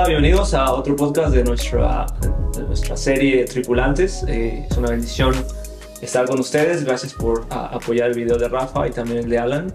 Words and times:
Hola, 0.00 0.08
bienvenidos 0.08 0.54
a 0.54 0.72
otro 0.72 0.96
podcast 0.96 1.34
de 1.34 1.44
nuestra, 1.44 2.06
de 2.56 2.62
nuestra 2.62 2.96
serie 2.96 3.44
Tripulantes. 3.44 4.24
Eh, 4.26 4.66
es 4.70 4.76
una 4.78 4.88
bendición 4.88 5.34
estar 6.00 6.26
con 6.26 6.40
ustedes. 6.40 6.86
Gracias 6.86 7.12
por 7.12 7.44
a- 7.50 7.66
apoyar 7.66 8.08
el 8.08 8.16
video 8.16 8.38
de 8.38 8.48
Rafa 8.48 8.88
y 8.88 8.92
también 8.92 9.18
el 9.18 9.28
de 9.28 9.38
Alan. 9.38 9.74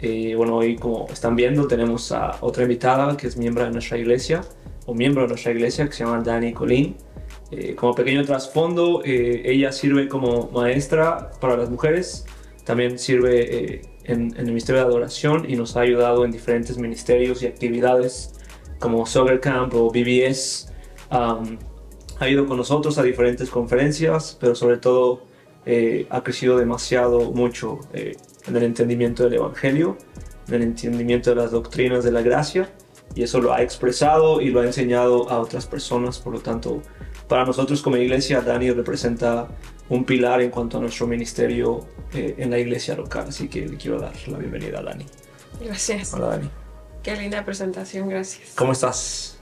Eh, 0.00 0.32
bueno, 0.34 0.56
hoy 0.56 0.76
como 0.76 1.06
están 1.12 1.36
viendo 1.36 1.66
tenemos 1.66 2.10
a 2.10 2.38
otra 2.40 2.62
invitada 2.62 3.18
que 3.18 3.26
es 3.26 3.36
miembro 3.36 3.64
de 3.64 3.70
nuestra 3.70 3.98
iglesia 3.98 4.40
o 4.86 4.94
miembro 4.94 5.24
de 5.24 5.28
nuestra 5.28 5.52
iglesia 5.52 5.84
que 5.84 5.92
se 5.92 6.04
llama 6.04 6.22
Dani 6.22 6.54
Colín. 6.54 6.96
Eh, 7.50 7.74
como 7.74 7.94
pequeño 7.94 8.24
trasfondo, 8.24 9.02
eh, 9.04 9.42
ella 9.44 9.72
sirve 9.72 10.08
como 10.08 10.48
maestra 10.52 11.32
para 11.38 11.54
las 11.54 11.68
mujeres, 11.68 12.24
también 12.64 12.98
sirve 12.98 13.74
eh, 13.74 13.82
en, 14.04 14.30
en 14.32 14.38
el 14.38 14.46
Ministerio 14.46 14.80
de 14.80 14.86
Adoración 14.88 15.44
y 15.46 15.54
nos 15.54 15.76
ha 15.76 15.80
ayudado 15.82 16.24
en 16.24 16.30
diferentes 16.30 16.78
ministerios 16.78 17.42
y 17.42 17.46
actividades 17.46 18.32
como 18.78 19.06
Soccer 19.06 19.40
Camp 19.40 19.74
o 19.74 19.90
BBS. 19.90 20.72
Um, 21.10 21.58
ha 22.18 22.28
ido 22.28 22.46
con 22.46 22.56
nosotros 22.56 22.98
a 22.98 23.02
diferentes 23.02 23.50
conferencias, 23.50 24.36
pero 24.40 24.54
sobre 24.54 24.78
todo 24.78 25.22
eh, 25.66 26.06
ha 26.10 26.22
crecido 26.22 26.56
demasiado 26.56 27.32
mucho 27.32 27.80
eh, 27.92 28.16
en 28.46 28.56
el 28.56 28.62
entendimiento 28.62 29.24
del 29.24 29.34
Evangelio, 29.34 29.98
en 30.48 30.54
el 30.54 30.62
entendimiento 30.62 31.30
de 31.30 31.36
las 31.36 31.50
doctrinas 31.50 32.04
de 32.04 32.12
la 32.12 32.22
gracia, 32.22 32.70
y 33.14 33.22
eso 33.22 33.40
lo 33.40 33.52
ha 33.52 33.62
expresado 33.62 34.40
y 34.40 34.50
lo 34.50 34.60
ha 34.60 34.66
enseñado 34.66 35.28
a 35.30 35.40
otras 35.40 35.66
personas. 35.66 36.18
Por 36.18 36.34
lo 36.34 36.40
tanto, 36.40 36.82
para 37.28 37.44
nosotros 37.44 37.82
como 37.82 37.96
iglesia, 37.96 38.40
Dani 38.40 38.70
representa 38.70 39.48
un 39.88 40.04
pilar 40.04 40.40
en 40.42 40.50
cuanto 40.50 40.78
a 40.78 40.80
nuestro 40.80 41.06
ministerio 41.06 41.86
eh, 42.12 42.34
en 42.38 42.50
la 42.50 42.58
iglesia 42.58 42.94
local. 42.94 43.26
Así 43.28 43.48
que 43.48 43.66
le 43.66 43.76
quiero 43.76 44.00
dar 44.00 44.12
la 44.28 44.38
bienvenida 44.38 44.80
a 44.80 44.82
Dani. 44.82 45.06
Gracias. 45.60 46.12
Hola 46.14 46.28
Dani. 46.28 46.65
Qué 47.06 47.14
linda 47.14 47.44
presentación, 47.44 48.08
gracias. 48.08 48.54
¿Cómo 48.56 48.72
estás? 48.72 49.38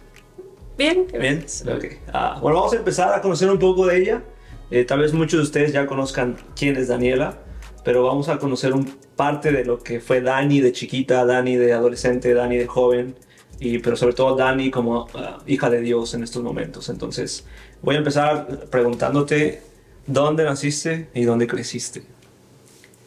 Bien, 0.76 1.06
Bien. 1.10 1.38
gracias. 1.38 1.66
Ok. 1.66 1.86
Ah, 2.12 2.38
bueno, 2.42 2.58
vamos 2.58 2.74
a 2.74 2.76
empezar 2.76 3.14
a 3.14 3.22
conocer 3.22 3.50
un 3.50 3.58
poco 3.58 3.86
de 3.86 4.02
ella. 4.02 4.22
Eh, 4.70 4.84
tal 4.84 4.98
vez 4.98 5.14
muchos 5.14 5.38
de 5.38 5.44
ustedes 5.44 5.72
ya 5.72 5.86
conozcan 5.86 6.36
quién 6.54 6.76
es 6.76 6.88
Daniela, 6.88 7.38
pero 7.82 8.02
vamos 8.02 8.28
a 8.28 8.36
conocer 8.36 8.74
un 8.74 8.84
parte 9.16 9.50
de 9.50 9.64
lo 9.64 9.78
que 9.78 9.98
fue 10.00 10.20
Dani 10.20 10.60
de 10.60 10.72
chiquita, 10.72 11.24
Dani 11.24 11.56
de 11.56 11.72
adolescente, 11.72 12.34
Dani 12.34 12.58
de 12.58 12.66
joven, 12.66 13.16
y, 13.58 13.78
pero 13.78 13.96
sobre 13.96 14.12
todo 14.12 14.36
Dani 14.36 14.70
como 14.70 15.06
ah, 15.14 15.38
hija 15.46 15.70
de 15.70 15.80
Dios 15.80 16.12
en 16.12 16.22
estos 16.22 16.42
momentos. 16.42 16.90
Entonces, 16.90 17.46
voy 17.80 17.94
a 17.94 17.98
empezar 17.98 18.68
preguntándote 18.68 19.62
dónde 20.06 20.44
naciste 20.44 21.08
y 21.14 21.24
dónde 21.24 21.46
creciste. 21.46 22.02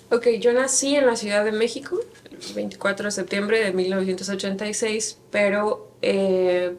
Ok, 0.10 0.30
yo 0.40 0.52
nací 0.52 0.96
en 0.96 1.06
la 1.06 1.16
Ciudad 1.16 1.46
de 1.46 1.52
México 1.52 2.00
24 2.56 3.06
de 3.06 3.12
septiembre 3.12 3.64
de 3.64 3.72
1986, 3.74 5.18
pero 5.32 5.92
eh, 6.02 6.76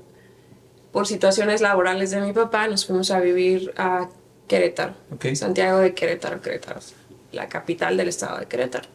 por 0.93 1.07
situaciones 1.07 1.61
laborales 1.61 2.11
de 2.11 2.21
mi 2.21 2.33
papá 2.33 2.67
nos 2.69 2.87
fuimos 2.87 3.11
a 3.11 3.21
vivir 3.21 3.73
a 3.77 4.09
Querétaro. 4.47 4.95
Santiago 5.35 5.79
de 5.79 5.95
Querétaro, 5.95 6.41
Querétaro, 6.41 6.81
la 7.33 7.49
capital 7.49 7.97
del 7.97 8.09
estado 8.09 8.39
de 8.39 8.47
Querétaro, 8.47 8.89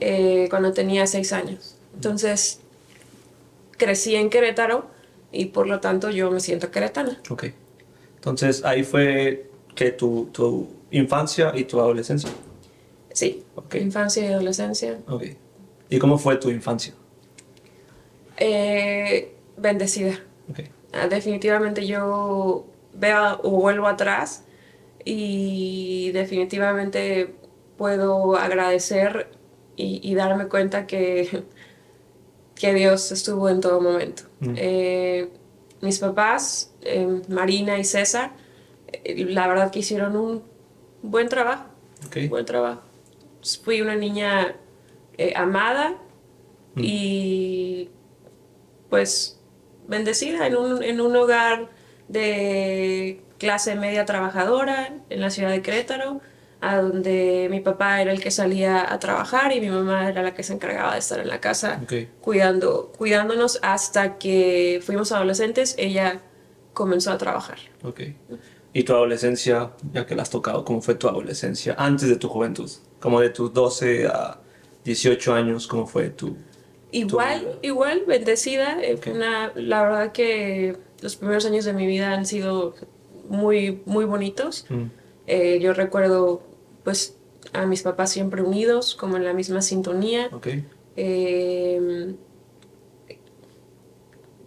eh, 0.00 0.46
cuando 0.50 0.72
tenía 0.72 1.06
seis 1.06 1.32
años. 1.32 1.76
Entonces, 1.94 2.60
crecí 3.76 4.14
en 4.14 4.30
Querétaro 4.30 4.86
y 5.32 5.46
por 5.46 5.66
lo 5.66 5.80
tanto 5.80 6.10
yo 6.10 6.30
me 6.30 6.40
siento 6.40 6.70
queretana. 6.70 7.20
Ok. 7.28 7.44
Entonces, 8.16 8.64
ahí 8.64 8.82
fue 8.82 9.50
que 9.74 9.90
tu, 9.92 10.28
tu 10.32 10.68
infancia 10.90 11.52
y 11.54 11.64
tu 11.64 11.80
adolescencia. 11.80 12.28
Sí, 13.12 13.44
Ok. 13.54 13.74
infancia 13.76 14.24
y 14.24 14.32
adolescencia. 14.32 14.98
Ok. 15.08 15.24
¿Y 15.90 15.98
cómo 15.98 16.18
fue 16.18 16.36
tu 16.36 16.50
infancia? 16.50 16.94
Eh, 18.36 19.34
bendecida. 19.56 20.20
Ah, 20.92 21.08
Definitivamente 21.08 21.86
yo 21.86 22.66
veo 22.94 23.40
o 23.42 23.50
vuelvo 23.50 23.86
atrás 23.86 24.44
y 25.04 26.10
definitivamente 26.12 27.34
puedo 27.76 28.36
agradecer 28.36 29.30
y, 29.76 30.00
y 30.02 30.14
darme 30.14 30.46
cuenta 30.48 30.86
que, 30.86 31.44
que 32.54 32.74
Dios 32.74 33.10
estuvo 33.12 33.48
en 33.48 33.60
todo 33.60 33.80
momento. 33.80 34.22
Mm. 34.40 34.54
Eh, 34.56 35.28
mis 35.80 35.98
papás, 35.98 36.72
eh, 36.82 37.22
Marina 37.28 37.78
y 37.78 37.84
César, 37.84 38.32
la 39.04 39.48
verdad 39.48 39.70
que 39.70 39.80
hicieron 39.80 40.16
un 40.16 40.42
buen 41.02 41.28
trabajo. 41.28 41.64
Buen 42.28 42.44
trabajo. 42.44 42.82
Fui 43.62 43.80
una 43.80 43.96
niña 43.96 44.56
eh, 45.20 45.32
amada 45.36 45.96
Mm. 46.74 46.80
y 46.84 47.90
pues 48.88 49.40
bendecida 49.88 50.46
en 50.46 50.56
un, 50.56 50.82
en 50.82 51.00
un 51.00 51.16
hogar 51.16 51.68
de 52.08 53.22
clase 53.38 53.74
media 53.74 54.04
trabajadora 54.04 54.94
en 55.08 55.20
la 55.20 55.30
ciudad 55.30 55.50
de 55.50 55.62
Querétaro, 55.62 56.20
a 56.60 56.76
donde 56.76 57.48
mi 57.50 57.60
papá 57.60 58.02
era 58.02 58.12
el 58.12 58.20
que 58.20 58.30
salía 58.30 58.92
a 58.92 58.98
trabajar 58.98 59.52
y 59.52 59.60
mi 59.60 59.70
mamá 59.70 60.08
era 60.10 60.22
la 60.22 60.34
que 60.34 60.42
se 60.42 60.52
encargaba 60.52 60.92
de 60.92 60.98
estar 60.98 61.18
en 61.18 61.28
la 61.28 61.40
casa 61.40 61.80
cuidando, 62.20 62.92
cuidándonos 62.98 63.58
hasta 63.62 64.18
que 64.18 64.80
fuimos 64.84 65.10
adolescentes, 65.12 65.74
ella 65.78 66.20
comenzó 66.74 67.10
a 67.12 67.18
trabajar. 67.18 67.58
Ok. 67.82 68.00
¿Y 68.72 68.84
tu 68.84 68.92
adolescencia, 68.92 69.70
ya 69.92 70.06
que 70.06 70.14
la 70.14 70.22
has 70.22 70.30
tocado, 70.30 70.64
cómo 70.64 70.82
fue 70.82 70.94
tu 70.94 71.08
adolescencia 71.08 71.74
antes 71.78 72.08
de 72.08 72.16
tu 72.16 72.28
juventud? 72.28 72.70
Como 73.00 73.20
de 73.20 73.30
tus 73.30 73.52
12 73.52 74.06
a 74.06 74.38
18 74.84 75.34
años, 75.34 75.66
¿cómo 75.66 75.86
fue 75.86 76.10
tu...? 76.10 76.36
Igual, 76.92 77.58
igual, 77.62 78.02
bendecida. 78.06 78.78
eh, 78.82 78.98
una- 79.12 79.52
la 79.54 79.82
verdad 79.82 80.12
que 80.12 80.76
los 81.02 81.14
primeros 81.16 81.44
años 81.46 81.64
de 81.64 81.72
mi 81.72 81.86
vida 81.86 82.12
han 82.12 82.26
sido 82.26 82.74
muy, 83.28 83.80
muy 83.86 84.04
bonitos. 84.04 84.66
Mm, 84.68 84.84
Eh, 85.26 85.60
yo 85.60 85.72
recuerdo, 85.74 86.42
pues, 86.82 87.16
a 87.52 87.64
mis 87.66 87.82
papás 87.82 88.10
siempre 88.10 88.42
unidos, 88.42 88.96
como 88.96 89.16
en 89.16 89.24
la 89.24 89.32
misma 89.32 89.62
sintonía. 89.62 90.28
Ok. 90.32 90.48
Eh, 90.96 92.14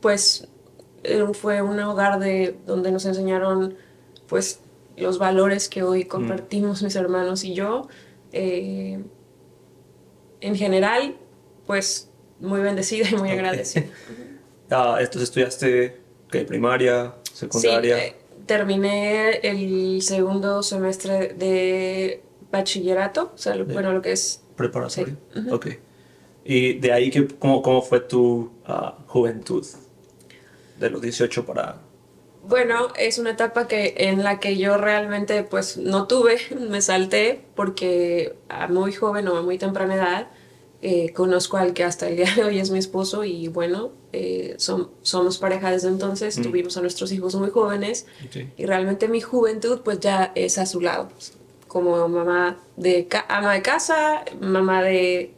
pues, 0.01 0.47
eh, 1.03 1.23
fue 1.33 1.61
un 1.61 1.79
hogar 1.79 2.19
de, 2.19 2.57
donde 2.65 2.91
nos 2.91 3.05
enseñaron, 3.05 3.75
pues, 4.27 4.59
los 4.97 5.17
valores 5.17 5.69
que 5.69 5.83
hoy 5.83 6.05
compartimos 6.05 6.83
mis 6.83 6.95
hermanos 6.95 7.43
y 7.43 7.53
yo. 7.53 7.87
Eh, 8.31 8.99
en 10.43 10.55
general, 10.55 11.15
pues, 11.65 12.09
muy 12.39 12.61
bendecida 12.61 13.07
y 13.09 13.15
muy 13.15 13.29
agradecida. 13.31 13.85
Ah, 14.71 14.95
entonces 14.99 15.23
estudiaste, 15.23 15.97
¿qué? 16.31 16.45
Primaria, 16.45 17.13
secundaria. 17.31 17.95
Sí, 17.97 18.01
eh, 18.05 18.15
terminé 18.47 19.35
el 19.43 20.01
segundo 20.01 20.63
semestre 20.63 21.33
de 21.35 22.23
bachillerato, 22.51 23.33
o 23.35 23.37
sea, 23.37 23.53
lo- 23.55 23.65
De- 23.65 23.73
bueno, 23.73 23.91
lo 23.93 24.01
que 24.01 24.13
es... 24.13 24.41
preparatoria. 24.55 25.15
sí, 25.33 25.39
ujú. 25.39 25.55
Ok. 25.55 25.67
Y 26.45 26.79
de 26.79 26.91
ahí, 26.91 27.11
que, 27.11 27.27
¿cómo, 27.27 27.61
¿cómo 27.61 27.83
fue 27.83 27.99
tu 27.99 28.51
ah, 28.65 28.97
juventud? 29.07 29.63
De 30.79 30.89
los 30.89 31.01
18 31.01 31.45
para... 31.45 31.79
Bueno, 32.45 32.89
es 32.99 33.19
una 33.19 33.31
etapa 33.31 33.67
que, 33.67 33.93
en 33.97 34.21
la 34.23 34.39
que 34.39 34.57
yo 34.57 34.77
realmente 34.77 35.43
pues 35.43 35.77
no 35.77 36.07
tuve, 36.07 36.37
me 36.69 36.81
salté 36.81 37.41
porque 37.55 38.35
a 38.49 38.67
muy 38.67 38.91
joven 38.91 39.27
o 39.29 39.37
a 39.37 39.41
muy 39.41 39.57
temprana 39.57 39.95
edad 39.95 40.27
eh, 40.81 41.13
conozco 41.13 41.55
al 41.55 41.73
que 41.73 41.85
hasta 41.85 42.09
el 42.09 42.17
día 42.17 42.27
de 42.35 42.43
hoy 42.43 42.59
es 42.59 42.69
mi 42.69 42.79
esposo 42.79 43.23
y 43.23 43.47
bueno, 43.47 43.91
eh, 44.11 44.55
som- 44.57 44.89
somos 45.01 45.37
pareja 45.37 45.71
desde 45.71 45.87
entonces, 45.87 46.37
Mm. 46.37 46.41
tuvimos 46.43 46.75
a 46.75 46.81
nuestros 46.81 47.11
hijos 47.13 47.33
muy 47.35 47.49
jóvenes 47.49 48.05
y 48.57 48.65
realmente 48.65 49.07
mi 49.07 49.21
juventud 49.21 49.79
pues 49.83 50.01
ya 50.01 50.33
es 50.35 50.57
a 50.57 50.65
su 50.65 50.81
lado, 50.81 51.07
como 51.69 52.05
mamá 52.09 52.59
de 52.75 53.07
ca- 53.07 53.25
ama 53.29 53.53
de 53.53 53.61
casa, 53.61 54.25
mamá 54.41 54.83
de 54.83 55.33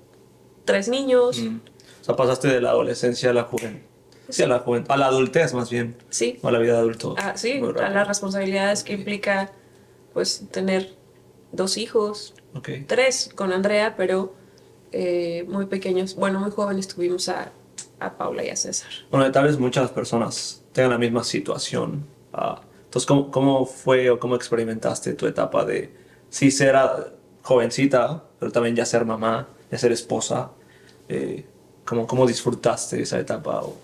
tres 0.65 0.87
niños, 0.89 1.39
Mm. 1.39 1.59
O 2.01 2.05
sea, 2.05 2.15
pasaste 2.15 2.47
de 2.47 2.61
la 2.61 2.69
adolescencia 2.69 3.29
a 3.31 3.33
la 3.33 3.43
juventud. 3.43 3.79
Sí, 4.29 4.43
a 4.43 4.47
la. 4.47 4.63
A 4.87 4.97
la 4.97 5.05
adultez, 5.07 5.53
más 5.53 5.69
bien. 5.69 5.95
sí, 6.09 6.39
O 6.41 6.47
a 6.47 6.51
la 6.51 6.59
vida 6.59 6.73
de 6.73 6.79
adulto. 6.79 7.15
Ah, 7.17 7.33
sí, 7.35 7.61
a 7.81 7.89
las 7.89 8.07
responsabilidades 8.07 8.83
que 8.83 8.93
implica 8.93 9.51
pues 10.13 10.45
tener 10.51 10.93
dos 11.51 11.77
hijos, 11.77 12.33
Ok. 12.53 12.69
tres 12.87 13.29
con 13.35 13.51
Andrea, 13.51 13.95
pero 13.97 14.33
eh, 14.91 15.45
muy 15.47 15.65
pequeños, 15.65 16.15
bueno, 16.15 16.39
muy 16.39 16.51
jóvenes 16.51 16.87
tuvimos 16.87 17.27
a, 17.29 17.51
a 17.99 18.17
Paula 18.17 18.43
y 18.43 18.49
a 18.49 18.55
César. 18.55 18.89
Bueno, 19.11 19.29
tal 19.31 19.45
vez 19.45 19.59
muchas 19.59 19.91
personas 19.91 20.63
tengan 20.71 20.91
la 20.91 20.97
misma 20.97 21.23
situación. 21.23 22.05
ah, 22.33 22.61
entonces, 22.85 23.05
¿cómo, 23.07 23.29
¿cómo 23.29 23.65
fue 23.65 24.09
o 24.09 24.19
cómo 24.19 24.35
experimentaste 24.35 25.13
tu 25.13 25.27
etapa 25.27 25.65
de 25.65 25.91
sí 26.29 26.49
ser 26.49 26.75
jovencita, 27.41 28.23
pero 28.39 28.51
también 28.51 28.75
ya 28.75 28.85
ser 28.85 29.03
mamá, 29.05 29.47
ya 29.69 29.77
ser 29.77 29.91
esposa? 29.91 30.51
Eh, 31.09 31.45
¿cómo, 31.85 32.07
¿Cómo 32.07 32.25
disfrutaste 32.25 33.01
esa 33.01 33.19
etapa? 33.19 33.61
O- 33.63 33.77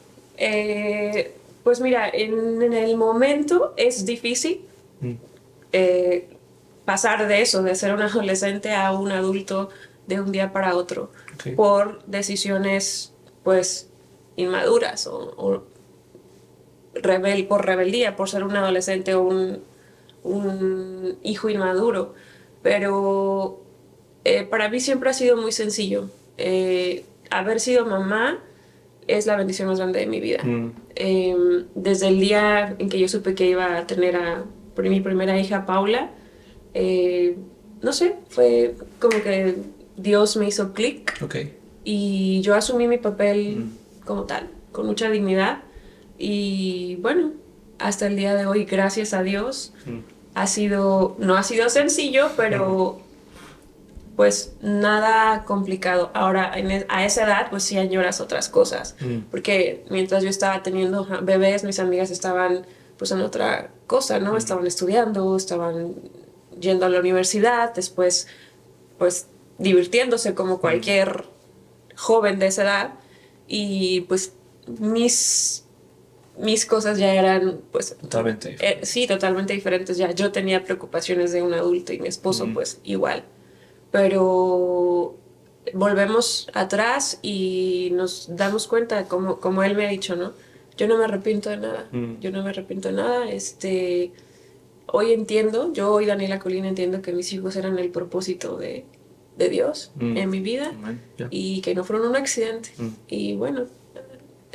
Eh, 0.43 1.35
pues 1.63 1.79
mira, 1.79 2.09
en, 2.11 2.61
en 2.63 2.73
el 2.73 2.97
momento 2.97 3.73
es 3.77 4.05
difícil 4.05 4.65
Mm, 5.01 5.13
eh, 5.73 6.27
pasar 6.85 7.27
de 7.27 7.41
eso, 7.41 7.63
de 7.63 7.75
ser 7.75 7.93
un 7.93 8.01
adolescente 8.01 8.73
a 8.73 8.93
un 8.93 9.11
adulto 9.11 9.69
de 10.07 10.21
un 10.21 10.31
día 10.31 10.53
para 10.53 10.75
otro, 10.75 11.11
por 11.55 12.03
decisiones 12.05 13.13
pues 13.43 13.89
inmaduras 14.35 15.07
o, 15.07 15.33
o 15.37 15.63
rebel, 16.93 17.47
por 17.47 17.65
rebeldía, 17.65 18.15
por 18.15 18.29
ser 18.29 18.43
un 18.43 18.55
adolescente 18.55 19.15
o 19.15 19.23
un, 19.23 19.63
un 20.23 21.17
hijo 21.23 21.49
inmaduro. 21.49 22.13
Pero 22.61 23.61
eh, 24.23 24.43
para 24.43 24.69
mí 24.69 24.79
siempre 24.79 25.09
ha 25.09 25.13
sido 25.13 25.37
muy 25.37 25.51
sencillo. 25.51 26.09
Eh, 26.37 27.05
haber 27.31 27.59
sido 27.59 27.85
mamá 27.85 28.39
es 29.07 29.25
la 29.25 29.35
bendición 29.35 29.67
más 29.67 29.77
grande 29.79 29.99
de 29.99 30.05
mi 30.07 30.19
vida. 30.19 30.43
Mm. 30.43 30.71
Em, 30.95 31.65
desde 31.75 32.07
el 32.07 32.19
día 32.19 32.75
en 32.79 32.89
que 32.89 32.99
yo 32.99 33.07
supe 33.07 33.35
que 33.35 33.47
iba 33.47 33.77
a 33.77 33.87
tener 33.87 34.15
a 34.15 34.43
mi 34.77 35.01
primera 35.01 35.39
hija, 35.39 35.65
Paula, 35.65 36.11
eh, 36.73 37.35
no 37.81 37.93
sé, 37.93 38.15
fue 38.29 38.75
como 38.99 39.21
que 39.21 39.55
Dios 39.97 40.37
me 40.37 40.47
hizo 40.47 40.73
clic 40.73 41.17
Ok. 41.23 41.35
y 41.83 42.41
yo 42.41 42.55
asumí 42.55 42.87
mi 42.87 42.97
papel 42.97 43.57
Mm. 43.57 44.05
como 44.05 44.23
tal, 44.23 44.47
con 44.71 44.85
mucha 44.87 45.09
dignidad. 45.09 45.63
Y 46.17 46.97
bueno, 47.01 47.31
hasta 47.79 48.07
el 48.07 48.15
día 48.15 48.35
de 48.35 48.45
hoy, 48.45 48.65
gracias 48.65 49.13
a 49.13 49.23
Dios, 49.23 49.73
Mm. 49.85 49.99
ha 50.35 50.47
sido, 50.47 51.15
no 51.19 51.35
ha 51.35 51.43
sido 51.43 51.69
sencillo, 51.69 52.29
pero 52.37 53.01
pues 54.21 54.53
nada 54.61 55.45
complicado. 55.45 56.11
Ahora, 56.13 56.51
en 56.55 56.69
e- 56.69 56.85
a 56.89 57.03
esa 57.03 57.23
edad, 57.23 57.47
pues 57.49 57.63
sí 57.63 57.79
añoras 57.79 58.21
otras 58.21 58.49
cosas. 58.49 58.95
Mm. 58.99 59.21
Porque 59.31 59.83
mientras 59.89 60.21
yo 60.21 60.29
estaba 60.29 60.61
teniendo 60.61 61.07
bebés, 61.23 61.63
mis 61.63 61.79
amigas 61.79 62.11
estaban 62.11 62.67
pues 62.97 63.09
en 63.09 63.21
otra 63.21 63.71
cosa, 63.87 64.19
¿no? 64.19 64.37
Estaban 64.37 64.67
estudiando, 64.67 65.35
estaban 65.35 65.95
yendo 66.59 66.85
a 66.85 66.89
la 66.89 66.99
universidad, 66.99 67.73
después 67.73 68.27
pues 68.99 69.25
divirtiéndose 69.57 70.35
como 70.35 70.59
cualquier 70.59 71.25
joven 71.95 72.37
de 72.37 72.45
esa 72.45 72.61
edad. 72.61 72.93
Y 73.47 74.01
pues 74.01 74.33
mis, 74.67 75.65
mis 76.37 76.67
cosas 76.67 76.99
ya 76.99 77.11
eran 77.15 77.61
pues 77.71 77.97
Totalmente. 77.97 78.55
eh, 78.59 78.81
sí, 78.83 79.07
totalmente 79.07 79.53
diferentes 79.53 79.97
ya. 79.97 80.11
Yo 80.11 80.31
tenía 80.31 80.63
preocupaciones 80.63 81.31
de 81.31 81.41
un 81.41 81.55
adulto 81.55 81.91
y 81.91 81.97
mi 81.97 82.07
esposo 82.07 82.47
pues 82.53 82.79
igual. 82.83 83.23
Pero 83.91 85.15
volvemos 85.73 86.49
atrás 86.53 87.19
y 87.21 87.89
nos 87.93 88.35
damos 88.35 88.67
cuenta, 88.67 89.05
como, 89.05 89.39
como 89.39 89.63
él 89.63 89.75
me 89.75 89.85
ha 89.85 89.89
dicho, 89.89 90.15
¿no? 90.15 90.33
Yo 90.77 90.87
no 90.87 90.97
me 90.97 91.03
arrepiento 91.05 91.49
de 91.49 91.57
nada. 91.57 91.87
Mm. 91.91 92.19
Yo 92.19 92.31
no 92.31 92.43
me 92.43 92.49
arrepiento 92.49 92.87
de 92.89 92.95
nada. 92.95 93.29
Este, 93.29 94.11
hoy 94.87 95.13
entiendo, 95.13 95.71
yo 95.73 95.91
hoy 95.91 96.05
Daniela 96.05 96.39
Colina 96.39 96.67
entiendo 96.67 97.01
que 97.01 97.11
mis 97.11 97.31
hijos 97.33 97.55
eran 97.55 97.77
el 97.77 97.89
propósito 97.89 98.57
de, 98.57 98.85
de 99.37 99.49
Dios 99.49 99.91
Mm. 99.95 100.17
en 100.17 100.29
mi 100.29 100.39
vida 100.39 100.71
y 101.29 101.61
que 101.61 101.75
no 101.75 101.83
fueron 101.83 102.07
un 102.07 102.15
accidente. 102.15 102.69
Mm. 102.77 102.87
Y 103.09 103.35
bueno, 103.35 103.65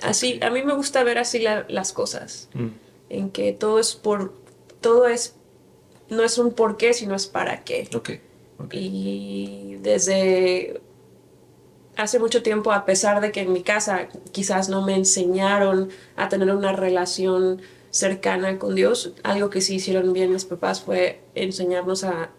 así, 0.03 0.41
a 0.43 0.51
mí 0.51 0.63
me 0.63 0.75
gusta 0.75 1.05
ver 1.05 1.19
así 1.19 1.39
la- 1.39 1.67
las 1.69 1.93
cosas 1.93 2.49
en 3.09 3.31
que 3.31 3.53
todo 3.53 3.79
es 3.79 3.95
por 3.95 4.33
todo 4.81 5.07
es 5.07 5.35
no 6.11 6.23
es 6.23 6.39
un 6.39 6.53
por 6.53 6.77
qué 6.77 6.93
sino 6.93 7.15
es 7.15 7.27
para 7.27 7.63
qué 7.65 7.89
Ok. 7.95 8.11
Y 8.73 9.79
desde 9.83 10.81
hace 11.97 12.19
mucho 12.19 12.43
tiempo 12.43 12.73
a 12.73 12.85
pesar 12.85 13.21
de 13.21 13.33
que 13.33 13.41
en 13.41 13.53
mi 13.53 13.63
casa 13.63 14.09
quizás 14.33 14.69
no 14.69 14.83
me 14.85 14.95
enseñaron 14.95 15.89
a 16.17 16.29
tener 16.29 16.55
una 16.55 16.73
relación 16.73 17.63
cercana 17.91 18.59
con 18.59 18.75
Dios 18.75 19.13
algo 19.23 19.49
que 19.49 19.61
sí 19.61 19.77
hicieron 19.77 20.13
bien 20.13 20.33
mis 20.33 20.45
papás 20.45 20.83
fue 20.83 21.21
enseñarnos 21.35 22.05
a 22.05 22.31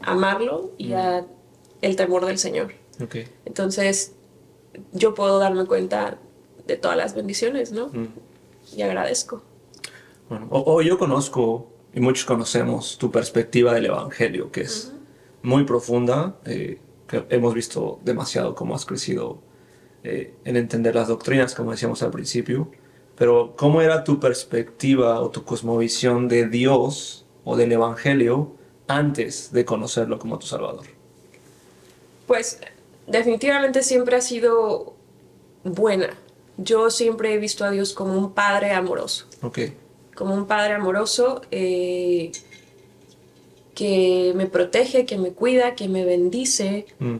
amarlo 0.00 0.72
y 0.76 0.92
a 0.92 1.24
el 1.80 1.96
temor 1.96 2.26
del 2.26 2.38
Señor. 2.38 2.72
Entonces 3.44 4.12
yo 4.92 5.14
puedo 5.14 5.38
darme 5.38 5.64
cuenta 5.66 6.18
de 6.66 6.76
todas 6.76 6.96
las 6.96 7.14
bendiciones 7.14 7.72
no 7.72 7.88
Mm. 7.88 8.08
y 8.76 8.82
agradezco. 8.82 9.42
Bueno, 10.28 10.46
o, 10.50 10.74
o 10.76 10.82
yo 10.82 10.98
conozco, 10.98 11.66
y 11.92 12.00
muchos 12.00 12.24
conocemos, 12.24 12.96
tu 12.98 13.10
perspectiva 13.10 13.74
del 13.74 13.86
Evangelio, 13.86 14.50
que 14.52 14.62
es 14.62 14.92
muy 15.42 15.64
profunda, 15.64 16.36
eh, 16.44 16.78
que 17.08 17.24
hemos 17.30 17.54
visto 17.54 18.00
demasiado 18.04 18.54
cómo 18.54 18.74
has 18.74 18.84
crecido 18.86 19.40
eh, 20.04 20.34
en 20.44 20.56
entender 20.56 20.94
las 20.94 21.08
doctrinas, 21.08 21.54
como 21.54 21.70
decíamos 21.72 22.02
al 22.02 22.10
principio, 22.10 22.70
pero 23.16 23.54
¿cómo 23.56 23.82
era 23.82 24.04
tu 24.04 24.18
perspectiva 24.18 25.20
o 25.20 25.30
tu 25.30 25.44
cosmovisión 25.44 26.28
de 26.28 26.48
Dios 26.48 27.26
o 27.44 27.56
del 27.56 27.72
Evangelio 27.72 28.56
antes 28.88 29.52
de 29.52 29.64
conocerlo 29.64 30.18
como 30.18 30.38
tu 30.38 30.46
Salvador? 30.46 30.86
Pues 32.26 32.60
definitivamente 33.06 33.82
siempre 33.82 34.16
ha 34.16 34.20
sido 34.20 34.94
buena. 35.64 36.16
Yo 36.56 36.90
siempre 36.90 37.34
he 37.34 37.38
visto 37.38 37.64
a 37.64 37.70
Dios 37.70 37.92
como 37.92 38.16
un 38.16 38.32
padre 38.32 38.72
amoroso, 38.72 39.26
Ok. 39.42 39.58
como 40.14 40.34
un 40.34 40.46
padre 40.46 40.74
amoroso 40.74 41.42
eh, 41.50 42.32
que 43.74 44.32
me 44.36 44.46
protege, 44.46 45.06
que 45.06 45.18
me 45.18 45.32
cuida, 45.32 45.74
que 45.74 45.88
me 45.88 46.04
bendice. 46.04 46.86
Mm, 46.98 47.16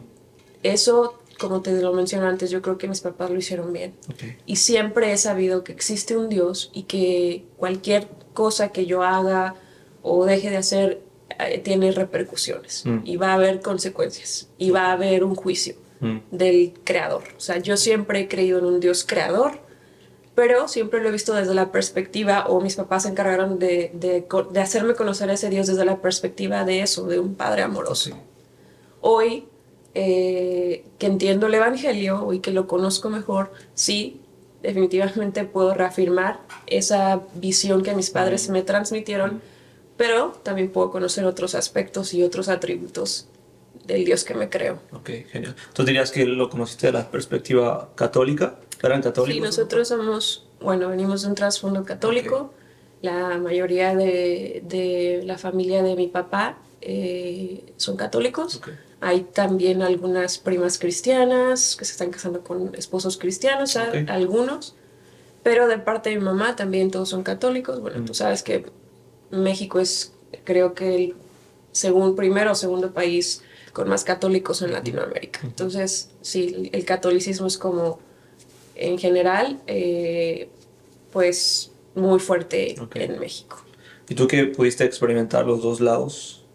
Eso, 0.63 1.19
como 1.39 1.61
te 1.61 1.73
lo 1.81 1.91
mencioné 1.93 2.25
antes, 2.27 2.49
yo 2.49 2.61
creo 2.61 2.77
que 2.77 2.87
mis 2.87 3.01
papás 3.01 3.29
lo 3.31 3.37
hicieron 3.37 3.73
bien. 3.73 3.93
Y 4.45 4.55
siempre 4.57 5.11
he 5.11 5.17
sabido 5.17 5.63
que 5.63 5.71
existe 5.73 6.15
un 6.15 6.29
Dios 6.29 6.69
y 6.73 6.83
que 6.83 7.43
cualquier 7.57 8.07
cosa 8.33 8.69
que 8.71 8.85
yo 8.85 9.03
haga 9.03 9.55
o 10.01 10.25
deje 10.25 10.49
de 10.49 10.57
hacer 10.57 11.01
eh, 11.39 11.57
tiene 11.59 11.91
repercusiones 11.91 12.85
Mm. 12.85 12.99
y 13.05 13.15
va 13.17 13.31
a 13.31 13.33
haber 13.33 13.61
consecuencias 13.61 14.49
y 14.57 14.69
va 14.69 14.87
a 14.87 14.91
haber 14.93 15.23
un 15.23 15.35
juicio 15.35 15.75
Mm, 15.99 16.17
del 16.31 16.73
creador. 16.83 17.23
O 17.37 17.39
sea, 17.39 17.57
yo 17.59 17.77
siempre 17.77 18.19
he 18.19 18.27
creído 18.27 18.59
en 18.59 18.65
un 18.65 18.79
Dios 18.81 19.05
creador, 19.05 19.59
pero 20.35 20.67
siempre 20.67 21.01
lo 21.01 21.09
he 21.09 21.11
visto 21.11 21.33
desde 21.33 21.53
la 21.53 21.71
perspectiva, 21.71 22.45
o 22.47 22.61
mis 22.61 22.75
papás 22.75 23.03
se 23.03 23.09
encargaron 23.09 23.59
de, 23.59 23.91
de 23.93 24.25
de 24.51 24.59
hacerme 24.59 24.95
conocer 24.95 25.29
a 25.29 25.33
ese 25.33 25.49
Dios 25.49 25.67
desde 25.67 25.85
la 25.85 26.01
perspectiva 26.01 26.63
de 26.65 26.81
eso, 26.81 27.07
de 27.07 27.19
un 27.19 27.35
padre 27.35 27.61
amoroso. 27.61 28.09
sí. 28.09 28.13
Hoy, 29.05 29.45
eh, 29.93 30.85
que 30.97 31.07
entiendo 31.07 31.47
el 31.47 31.53
Evangelio 31.53 32.31
y 32.31 32.39
que 32.39 32.51
lo 32.51 32.67
conozco 32.67 33.09
mejor, 33.09 33.51
sí, 33.75 34.21
definitivamente 34.61 35.43
puedo 35.43 35.73
reafirmar 35.73 36.39
esa 36.67 37.21
visión 37.35 37.83
que 37.83 37.93
mis 37.93 38.09
padres 38.09 38.49
me 38.49 38.63
transmitieron, 38.63 39.41
pero 39.97 40.31
también 40.41 40.71
puedo 40.71 40.89
conocer 40.89 41.25
otros 41.25 41.53
aspectos 41.53 42.13
y 42.13 42.23
otros 42.23 42.47
atributos 42.47 43.27
del 43.85 44.05
Dios 44.05 44.23
que 44.23 44.33
me 44.33 44.49
creo. 44.49 44.79
Ok, 44.93 45.09
genial. 45.29 45.55
¿Tú 45.73 45.83
dirías 45.83 46.11
que 46.11 46.25
lo 46.25 46.49
conociste 46.49 46.87
de 46.87 46.93
la 46.93 47.11
perspectiva 47.11 47.89
católica? 47.95 48.55
¿Eran 48.83 49.01
católicos? 49.01 49.35
Sí, 49.35 49.39
nosotros 49.41 49.87
somos, 49.87 50.45
bueno, 50.61 50.89
venimos 50.89 51.21
de 51.23 51.29
un 51.29 51.35
trasfondo 51.35 51.83
católico. 51.83 52.53
La 53.01 53.37
mayoría 53.37 53.95
de, 53.95 54.63
de 54.67 55.21
la 55.25 55.37
familia 55.37 55.83
de 55.83 55.95
mi 55.95 56.07
papá 56.07 56.57
eh, 56.81 57.73
son 57.77 57.97
católicos. 57.97 58.61
Hay 59.01 59.21
también 59.21 59.81
algunas 59.81 60.37
primas 60.37 60.77
cristianas 60.77 61.75
que 61.75 61.83
se 61.85 61.91
están 61.93 62.11
casando 62.11 62.41
con 62.43 62.73
esposos 62.75 63.17
cristianos, 63.17 63.75
a- 63.75 63.91
algunos. 64.07 64.75
Pero 65.43 65.67
de 65.67 65.77
parte 65.77 66.09
de 66.11 66.17
mi 66.17 66.23
mamá 66.23 66.55
también 66.55 66.91
todos 66.91 67.09
son 67.09 67.23
católicos. 67.23 67.81
Bueno, 67.81 67.99
Mm. 67.99 68.05
tú 68.05 68.13
sabes 68.13 68.43
que 68.43 68.65
México 69.31 69.79
es, 69.79 70.13
creo 70.45 70.73
que 70.73 70.95
el 70.95 71.15
segundo, 71.73 72.15
primero 72.15 72.51
o 72.53 72.55
segundo 72.55 72.93
país 72.93 73.43
con 73.73 73.89
más 73.89 74.03
católicos 74.05 74.61
en 74.61 74.71
Latinoamérica. 74.71 75.41
Entonces, 75.43 76.11
sí, 76.21 76.69
el 76.71 76.85
catolicismo 76.85 77.47
es 77.47 77.57
como, 77.57 77.99
en 78.75 78.97
general, 78.97 79.61
eh, 79.67 80.49
pues 81.11 81.71
muy 81.95 82.19
fuerte 82.19 82.75
Ok. 82.81 82.95
en 82.97 83.19
México. 83.19 83.57
¿Y 84.09 84.15
tú 84.15 84.27
que 84.27 84.45
pudiste 84.45 84.83
experimentar 84.83 85.45
los 85.45 85.61
dos 85.61 85.79
lados? 85.79 86.45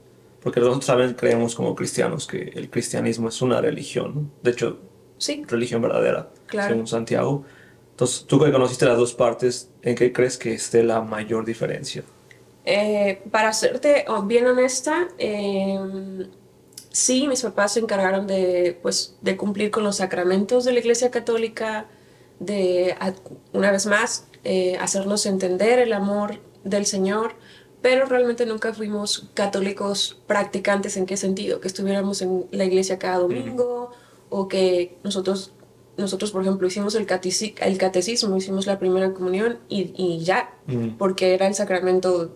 Porque 0.42 0.60
nosotros 0.60 0.86
también 0.86 1.14
creemos 1.14 1.54
como 1.54 1.74
cristianos 1.74 2.26
que 2.26 2.52
el 2.54 2.70
cristianismo 2.70 3.28
es 3.28 3.42
una 3.42 3.60
religión, 3.60 4.30
de 4.42 4.50
hecho, 4.50 4.78
Sí, 5.18 5.42
religión 5.48 5.82
verdadera, 5.82 6.30
Claro. 6.46 6.68
según 6.68 6.86
Santiago. 6.86 7.44
Entonces, 7.90 8.24
tú 8.26 8.38
que 8.38 8.52
conociste 8.52 8.86
las 8.86 8.96
dos 8.96 9.14
partes, 9.14 9.68
¿en 9.82 9.96
qué 9.96 10.12
crees 10.12 10.36
que 10.38 10.54
esté 10.54 10.84
la 10.84 11.00
mayor 11.00 11.44
diferencia? 11.44 12.04
Eh, 12.64 13.22
para 13.32 13.52
serte 13.52 14.04
bien 14.26 14.46
honesta, 14.46 15.08
eh, 15.18 16.28
sí, 16.90 17.26
mis 17.26 17.42
papás 17.42 17.72
se 17.72 17.80
encargaron 17.80 18.26
de, 18.28 18.78
pues, 18.80 19.16
de 19.22 19.36
cumplir 19.36 19.70
con 19.72 19.82
los 19.82 19.96
sacramentos 19.96 20.64
de 20.64 20.72
la 20.72 20.78
Iglesia 20.78 21.10
Católica, 21.10 21.86
de, 22.40 22.94
una 23.52 23.70
vez 23.72 23.86
más, 23.86 24.24
eh, 24.44 24.76
hacernos 24.80 25.26
entender 25.26 25.78
el 25.78 25.92
amor 25.92 26.40
del 26.64 26.86
Señor, 26.86 27.32
pero 27.82 28.06
realmente 28.06 28.46
nunca 28.46 28.72
fuimos 28.74 29.28
católicos 29.34 30.20
practicantes. 30.26 30.96
En 30.96 31.06
qué 31.06 31.16
sentido, 31.16 31.60
que 31.60 31.68
estuviéramos 31.68 32.22
en 32.22 32.46
la 32.50 32.64
iglesia 32.64 32.98
cada 32.98 33.18
domingo 33.18 33.90
o 34.30 34.48
que 34.48 34.96
nosotros, 35.04 35.52
nosotros 35.96 36.30
por 36.32 36.42
ejemplo, 36.42 36.66
hicimos 36.66 36.94
el, 36.94 37.06
cateci- 37.06 37.54
el 37.60 37.78
catecismo, 37.78 38.36
hicimos 38.36 38.66
la 38.66 38.78
primera 38.78 39.12
comunión 39.14 39.58
y, 39.68 39.92
y 39.96 40.20
ya, 40.24 40.50
porque 40.98 41.34
era 41.34 41.46
el 41.46 41.54
sacramento 41.54 42.34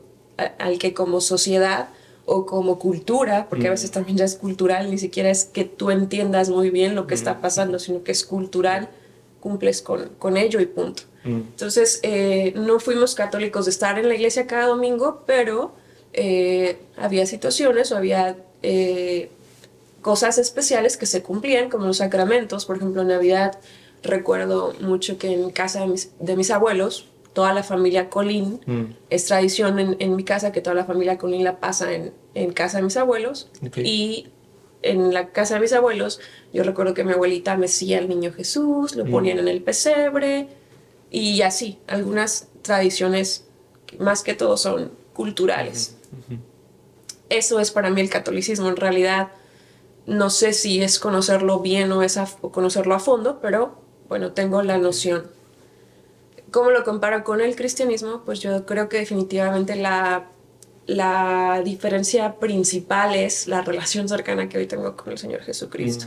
al 0.59 0.79
que 0.79 0.95
como 0.95 1.21
sociedad 1.21 1.91
o 2.25 2.47
como 2.47 2.79
cultura, 2.79 3.49
porque 3.49 3.67
a 3.67 3.71
veces 3.71 3.91
también 3.91 4.17
ya 4.17 4.25
es 4.25 4.37
cultural, 4.37 4.91
ni 4.91 4.99
siquiera 4.99 5.29
es 5.29 5.45
que 5.45 5.65
tú 5.65 5.91
entiendas 5.91 6.51
muy 6.51 6.71
bien 6.71 6.95
lo 6.95 7.07
que 7.07 7.15
está 7.15 7.41
pasando, 7.41 7.79
sino 7.79 8.05
que 8.05 8.13
es 8.13 8.25
cultural, 8.25 8.89
cumples 9.43 9.83
con, 9.83 10.09
con 10.19 10.37
ello 10.39 10.59
y 10.61 10.67
punto. 10.67 11.03
Mm. 11.25 11.41
Entonces, 11.55 12.01
eh, 12.03 12.53
no 12.57 12.81
fuimos 12.81 13.15
católicos 13.15 13.67
de 13.67 13.71
estar 13.73 13.99
en 13.99 14.09
la 14.09 14.15
iglesia 14.15 14.47
cada 14.47 14.67
domingo, 14.69 15.23
pero 15.27 15.73
eh, 16.15 16.79
había 16.97 17.27
situaciones 17.27 17.93
o 17.93 17.97
había 17.97 18.37
eh, 18.63 19.29
cosas 20.01 20.39
especiales 20.39 20.97
que 20.97 21.07
se 21.07 21.23
cumplían, 21.23 21.69
como 21.69 21.87
los 21.87 21.99
sacramentos. 21.99 22.65
Por 22.65 22.77
ejemplo, 22.77 23.03
en 23.03 23.09
Navidad 23.09 23.59
recuerdo 24.03 24.75
mucho 24.81 25.19
que 25.19 25.33
en 25.33 25.51
casa 25.51 25.81
de 25.81 25.87
mis, 25.89 26.11
de 26.19 26.37
mis 26.37 26.51
abuelos, 26.51 27.07
toda 27.35 27.53
la 27.55 27.63
familia 27.63 28.11
Colín, 28.11 28.61
Mm. 28.67 28.95
es 29.11 29.25
tradición 29.27 29.79
en, 29.79 29.97
en 30.01 30.17
mi 30.17 30.25
casa 30.25 30.53
que 30.53 30.61
toda 30.61 30.75
la 30.75 30.85
familia 30.85 31.19
Colín 31.19 31.45
la 31.45 31.61
pasa 31.61 31.93
en, 31.93 32.13
en 32.35 32.53
casa 32.53 32.79
de 32.79 32.83
mis 32.85 32.97
abuelos. 32.97 33.49
Y 33.77 34.27
en 34.83 35.13
la 35.15 35.29
casa 35.31 35.55
de 35.55 35.61
mis 35.61 35.73
abuelos, 35.73 36.21
yo 36.53 36.63
recuerdo 36.65 36.95
que 36.95 37.05
mi 37.05 37.13
abuelita 37.13 37.57
mecía 37.57 37.99
al 37.99 38.09
niño 38.09 38.33
Jesús, 38.33 38.97
lo 38.97 39.05
Mm. 39.07 39.11
ponían 39.11 39.39
en 39.39 39.49
el 39.49 39.63
pesebre 39.63 40.49
y 41.11 41.43
así, 41.43 41.79
algunas 41.87 42.49
tradiciones 42.63 43.45
que 43.87 43.99
más 43.99 44.23
que 44.23 44.35
todo 44.35 44.57
son 44.57 44.91
culturales. 45.15 45.97
Eso 47.29 47.61
es 47.61 47.71
para 47.71 47.91
mí 47.91 48.01
el 48.01 48.11
catolicismo. 48.11 48.69
En 48.69 48.77
realidad, 48.77 49.29
no 50.07 50.31
sé 50.31 50.53
si 50.53 50.83
es 50.83 50.99
conocerlo 50.99 51.61
bien 51.61 51.91
o, 51.93 52.03
es 52.03 52.17
a- 52.17 52.29
o 52.41 52.51
conocerlo 52.53 52.95
a 52.95 52.99
fondo, 52.99 53.39
pero 53.41 53.79
bueno, 54.09 54.33
tengo 54.33 54.63
la 54.63 54.79
noción. 54.79 55.27
¿Cómo 56.51 56.71
lo 56.71 56.85
comparo 56.85 57.25
con 57.25 57.41
el 57.41 57.57
cristianismo? 57.57 58.23
Pues 58.27 58.41
yo 58.41 58.67
creo 58.67 58.89
que 58.91 58.99
definitivamente 58.99 59.75
la, 59.77 60.27
la 60.87 61.63
diferencia 61.65 62.37
principal 62.39 63.15
es 63.15 63.47
la 63.49 63.63
relación 63.63 64.09
cercana 64.09 64.49
que 64.49 64.59
hoy 64.59 64.67
tengo 64.67 64.97
con 64.97 65.13
el 65.13 65.19
Señor 65.19 65.41
Jesucristo. 65.43 66.07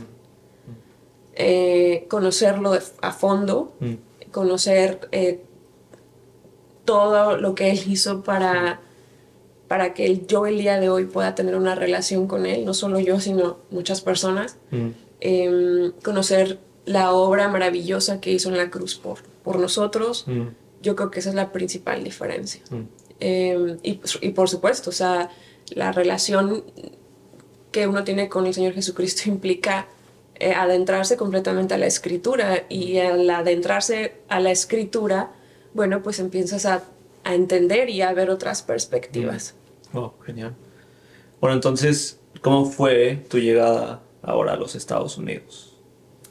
Eh, 1.34 2.06
conocerlo 2.08 2.78
a 3.02 3.12
fondo, 3.12 3.74
Mm. 3.80 3.94
conocer 4.32 5.08
eh, 5.12 5.42
todo 6.84 7.36
lo 7.36 7.54
que 7.54 7.70
Él 7.72 7.80
hizo 7.88 8.22
para, 8.22 8.80
para 9.68 9.92
que 9.92 10.06
el- 10.06 10.26
yo 10.26 10.46
el 10.46 10.58
día 10.58 10.78
de 10.80 10.88
hoy 10.88 11.04
pueda 11.04 11.34
tener 11.34 11.56
una 11.56 11.74
relación 11.74 12.26
con 12.26 12.46
Él, 12.46 12.64
no 12.64 12.72
solo 12.74 13.00
yo, 13.00 13.20
sino 13.20 13.58
muchas 13.70 14.00
personas. 14.00 14.56
Mm. 14.70 14.88
Em, 15.20 15.92
conocer 16.04 16.58
la 16.84 17.12
obra 17.12 17.48
maravillosa 17.48 18.20
que 18.20 18.30
hizo 18.32 18.48
en 18.50 18.56
la 18.58 18.70
cruz 18.70 18.94
por, 18.94 19.18
por 19.42 19.58
nosotros, 19.58 20.24
Mm. 20.28 20.48
yo 20.82 20.94
creo 20.96 21.10
que 21.10 21.18
esa 21.18 21.30
es 21.30 21.34
la 21.34 21.50
principal 21.52 22.04
diferencia. 22.04 22.62
Eh, 23.20 23.76
y, 23.82 24.00
y 24.20 24.30
por 24.30 24.48
supuesto, 24.48 24.90
o 24.90 24.92
sea, 24.92 25.30
la 25.70 25.92
relación 25.92 26.64
que 27.72 27.86
uno 27.86 28.04
tiene 28.04 28.28
con 28.28 28.46
el 28.46 28.54
Señor 28.54 28.72
Jesucristo 28.72 29.22
implica 29.26 29.86
eh, 30.38 30.52
adentrarse 30.52 31.16
completamente 31.16 31.74
a 31.74 31.78
la 31.78 31.86
escritura 31.86 32.64
y 32.68 32.98
al 32.98 33.28
adentrarse 33.30 34.14
a 34.28 34.40
la 34.40 34.50
escritura, 34.50 35.30
bueno, 35.72 36.02
pues 36.02 36.18
empiezas 36.18 36.66
a, 36.66 36.84
a 37.24 37.34
entender 37.34 37.88
y 37.88 38.02
a 38.02 38.12
ver 38.12 38.30
otras 38.30 38.62
perspectivas. 38.62 39.54
Wow, 39.92 40.12
genial. 40.24 40.54
Bueno, 41.40 41.54
entonces, 41.54 42.18
¿cómo 42.42 42.66
fue 42.66 43.24
tu 43.28 43.38
llegada 43.38 44.02
ahora 44.22 44.52
a 44.52 44.56
los 44.56 44.74
Estados 44.74 45.16
Unidos? 45.16 45.74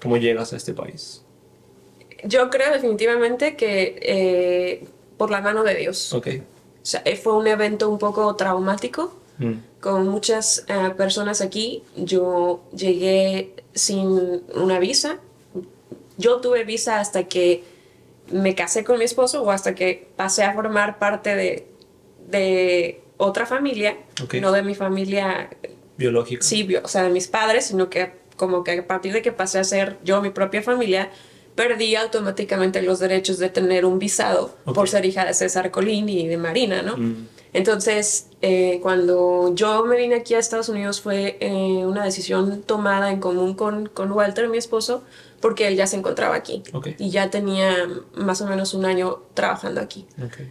¿Cómo 0.02 0.18
llegas 0.18 0.54
a 0.54 0.58
este 0.58 0.74
país? 0.74 1.24
Yo 2.24 2.50
creo 2.50 2.72
definitivamente 2.74 3.56
que 3.56 4.00
eh, 4.02 4.88
por 5.18 5.32
la 5.32 5.42
mano 5.42 5.64
de 5.64 5.76
Dios. 5.76 6.14
Ok. 6.14 6.28
O 6.86 6.88
sea, 6.88 7.02
fue 7.22 7.34
un 7.34 7.48
evento 7.48 7.90
un 7.90 7.98
poco 7.98 8.36
traumático. 8.36 9.12
Mm. 9.38 9.54
con 9.82 10.08
muchas 10.08 10.64
eh, 10.70 10.92
personas 10.96 11.42
aquí. 11.42 11.84
Yo 11.98 12.62
llegué 12.74 13.54
sin 13.74 14.42
una 14.54 14.80
visa. 14.80 15.18
Yo 16.18 16.40
tuve 16.40 16.64
visa 16.64 17.02
hasta 17.02 17.26
que 17.26 17.64
me 18.32 18.56
casé 18.56 18.86
con 18.86 18.98
mi 18.98 19.04
esposo 19.04 19.44
o 19.44 19.52
hasta 19.52 19.76
que 19.76 20.08
pasé 20.16 20.44
a 20.44 20.54
formar 20.54 21.00
parte 21.00 21.36
de, 21.36 21.68
de 22.30 23.02
otra 23.18 23.46
familia, 23.46 23.98
no 24.42 24.52
de 24.54 24.64
mi 24.64 24.74
familia, 24.74 25.50
Biológico. 25.98 26.42
sí, 26.44 26.64
bio- 26.64 26.82
o 26.84 26.88
sea, 26.88 27.04
de 27.04 27.10
mis 27.10 27.28
padres, 27.28 27.66
sino 27.66 27.90
que 27.90 28.14
como 28.38 28.64
que 28.64 28.80
a 28.80 28.88
partir 28.88 29.12
de 29.12 29.22
que 29.22 29.32
pasé 29.34 29.60
a 29.60 29.64
ser 29.66 29.98
yo 30.06 30.22
mi 30.22 30.30
propia 30.30 30.62
familia, 30.62 31.10
perdí 31.56 31.96
automáticamente 31.96 32.82
los 32.82 33.00
derechos 33.00 33.40
de 33.40 33.50
tener 33.50 33.86
un 33.86 33.98
visado 33.98 34.56
por 34.66 34.90
ser 34.90 35.06
hija 35.06 35.26
de 35.26 35.34
César 35.34 35.72
Colín 35.72 36.10
y 36.10 36.28
de 36.28 36.38
Marina, 36.38 36.82
¿no? 36.82 36.98
Mm. 36.98 37.28
Entonces, 37.54 38.28
eh, 38.42 38.80
cuando 38.82 39.56
yo 39.56 39.86
me 39.86 39.96
vine 39.96 40.16
aquí 40.16 40.34
a 40.34 40.40
Estados 40.40 40.68
Unidos 40.68 41.00
fue 41.00 41.38
eh, 41.40 41.86
una 41.86 42.04
decisión 42.04 42.62
tomada 42.64 43.12
en 43.12 43.22
común 43.22 43.54
con, 43.54 43.88
con 43.88 44.12
Walter, 44.12 44.50
mi 44.50 44.58
esposo, 44.58 45.04
porque 45.40 45.68
él 45.68 45.78
ya 45.78 45.88
se 45.88 45.96
encontraba 45.96 46.36
aquí 46.36 46.64
y 46.98 47.12
ya 47.12 47.30
tenía 47.30 47.88
más 48.14 48.42
o 48.42 48.48
menos 48.48 48.74
un 48.74 48.84
año 48.84 49.20
trabajando 49.34 49.80
aquí. 49.80 50.06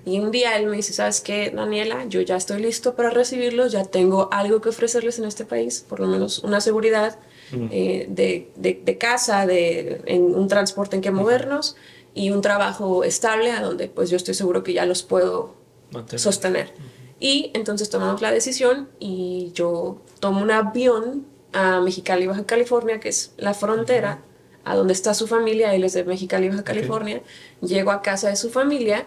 Y 0.06 0.20
un 0.20 0.30
día 0.30 0.56
él 0.56 0.66
me 0.66 0.76
dice, 0.76 0.94
¿sabes 0.94 1.20
qué, 1.20 1.50
Daniela? 1.50 2.06
Yo 2.06 2.22
ya 2.22 2.36
estoy 2.36 2.62
listo 2.62 2.94
para 2.94 3.10
recibirlos, 3.10 3.72
ya 3.72 3.84
tengo 3.84 4.28
algo 4.32 4.62
que 4.62 4.70
ofrecerles 4.70 5.18
en 5.18 5.26
este 5.26 5.44
país, 5.44 5.84
por 5.86 6.00
lo 6.00 6.06
menos 6.06 6.38
una 6.38 6.62
seguridad 6.62 7.18
Mm. 7.52 7.66
eh, 7.70 8.06
de, 8.08 8.50
de- 8.56 8.80
de 8.84 8.98
casa, 8.98 9.46
de 9.46 10.00
en 10.06 10.22
un 10.34 10.48
transporte 10.48 10.96
en 10.96 11.02
que 11.02 11.10
movernos 11.10 11.76
y 12.14 12.30
un 12.30 12.40
trabajo 12.42 13.04
estable 13.04 13.50
a 13.52 13.60
donde 13.60 13.88
pues 13.88 14.10
yo 14.10 14.16
estoy 14.16 14.34
seguro 14.34 14.62
que 14.62 14.72
ya 14.72 14.86
los 14.86 15.02
puedo 15.02 15.54
Mantener. 15.90 16.20
sostener. 16.20 16.72
Y 17.20 17.50
entonces 17.54 17.90
tomamos 17.90 18.20
la 18.22 18.30
decisión 18.32 18.88
y 18.98 19.50
yo 19.54 19.98
tomo 20.20 20.40
un 20.42 20.50
avión 20.50 21.26
a 21.52 21.80
Mexicali, 21.80 22.26
Baja 22.26 22.44
California, 22.44 22.98
que 23.00 23.08
es 23.08 23.32
la 23.36 23.54
frontera, 23.54 24.20
a 24.64 24.74
donde 24.76 24.92
está 24.92 25.14
su 25.14 25.26
familia, 25.26 25.74
él 25.74 25.84
es 25.84 25.92
de 25.92 26.04
Mexicali, 26.04 26.48
Baja 26.48 26.64
California. 26.64 27.22
Llego 27.60 27.90
a 27.92 28.02
casa 28.02 28.28
de 28.30 28.36
su 28.36 28.50
familia 28.50 29.04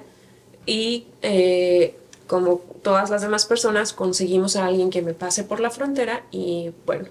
y 0.65 1.07
eh, 1.21 1.95
como 2.27 2.61
todas 2.81 3.09
las 3.09 3.21
demás 3.21 3.45
personas 3.45 3.93
conseguimos 3.93 4.55
a 4.55 4.65
alguien 4.65 4.89
que 4.89 5.01
me 5.01 5.13
pase 5.13 5.43
por 5.43 5.59
la 5.59 5.69
frontera 5.69 6.23
y 6.31 6.71
bueno, 6.85 7.05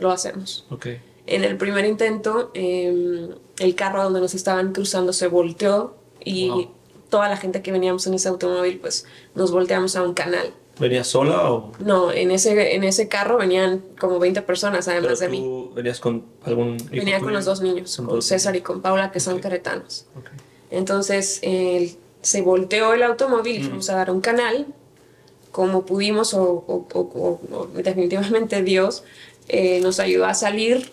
lo 0.00 0.10
hacemos. 0.10 0.66
Ok. 0.70 0.86
En 1.26 1.44
el 1.44 1.56
primer 1.56 1.84
intento, 1.86 2.50
eh, 2.54 3.28
el 3.58 3.74
carro 3.74 4.02
donde 4.04 4.20
nos 4.20 4.34
estaban 4.34 4.72
cruzando 4.72 5.12
se 5.12 5.26
volteó 5.26 5.94
y 6.22 6.48
Wow. 6.50 6.70
toda 7.08 7.28
la 7.28 7.36
gente 7.36 7.62
que 7.62 7.72
veníamos 7.72 8.06
en 8.06 8.14
ese 8.14 8.28
automóvil, 8.28 8.78
pues 8.78 9.06
nos 9.34 9.50
volteamos 9.52 9.96
a 9.96 10.02
un 10.02 10.14
canal. 10.14 10.52
¿Venías 10.78 11.06
sola 11.06 11.52
o...? 11.52 11.70
No, 11.78 12.10
en 12.10 12.32
ese, 12.32 12.74
en 12.74 12.82
ese 12.82 13.06
carro 13.08 13.38
venían 13.38 13.80
como 14.00 14.18
20 14.18 14.42
personas 14.42 14.88
además 14.88 15.20
de 15.20 15.28
Pero 15.28 15.30
mí. 15.30 15.38
tú 15.40 15.72
venías 15.74 16.00
con 16.00 16.24
algún 16.42 16.74
hijo 16.76 16.86
Venía 16.90 17.20
con 17.20 17.32
los 17.32 17.44
dos 17.44 17.60
niños, 17.60 17.96
Con 17.96 18.06
con 18.06 18.22
César 18.22 18.56
y 18.56 18.60
con 18.60 18.82
Paula, 18.82 19.12
que 19.12 19.20
son 19.20 19.34
Ok. 19.36 19.40
caretanos. 19.42 20.06
Ok. 20.18 20.26
Entonces 20.72 21.38
eh, 21.42 21.94
se 22.22 22.42
volteó 22.42 22.92
el 22.92 23.04
automóvil 23.04 23.56
y 23.56 23.60
Mm. 23.60 23.64
fuimos 23.66 23.88
a 23.90 23.94
dar 23.96 24.10
un 24.10 24.20
canal, 24.20 24.66
como 25.52 25.86
pudimos, 25.86 26.34
o- 26.34 26.42
o- 26.66 26.86
o- 26.92 27.40
o 27.56 27.68
definitivamente 27.72 28.60
Dios 28.64 29.04
eh, 29.48 29.80
nos 29.80 30.00
ayudó 30.00 30.26
a 30.26 30.34
salir, 30.34 30.90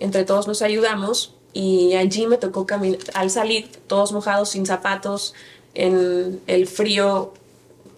entre 0.00 0.24
todos 0.24 0.46
nos 0.46 0.62
ayudamos, 0.62 1.34
y 1.52 1.94
allí 1.94 2.26
me 2.26 2.36
tocó 2.36 2.66
caminar, 2.66 3.00
al 3.14 3.30
salir, 3.30 3.68
todos 3.86 4.12
mojados, 4.12 4.50
sin 4.50 4.66
zapatos, 4.66 5.34
en 5.74 6.40
el 6.46 6.66
frío 6.66 7.32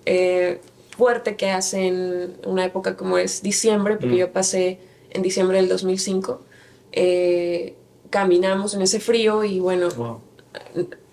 eh, 0.07 0.61
fuerte 0.97 1.37
que 1.37 1.51
hace 1.51 1.87
en 1.89 2.37
una 2.45 2.65
época 2.65 2.97
como 2.97 3.19
es 3.19 3.43
diciembre, 3.43 3.97
porque 3.97 4.15
Mm. 4.15 4.19
yo 4.19 4.33
pasé 4.33 4.79
en 5.11 5.23
diciembre 5.23 5.57
del 5.59 5.69
2005. 5.69 6.41
eh, 6.93 7.75
caminamos 8.11 8.75
en 8.75 8.83
ese 8.83 8.99
frío 8.99 9.45
y 9.45 9.61
bueno, 9.61 9.89
Wow. 9.91 10.21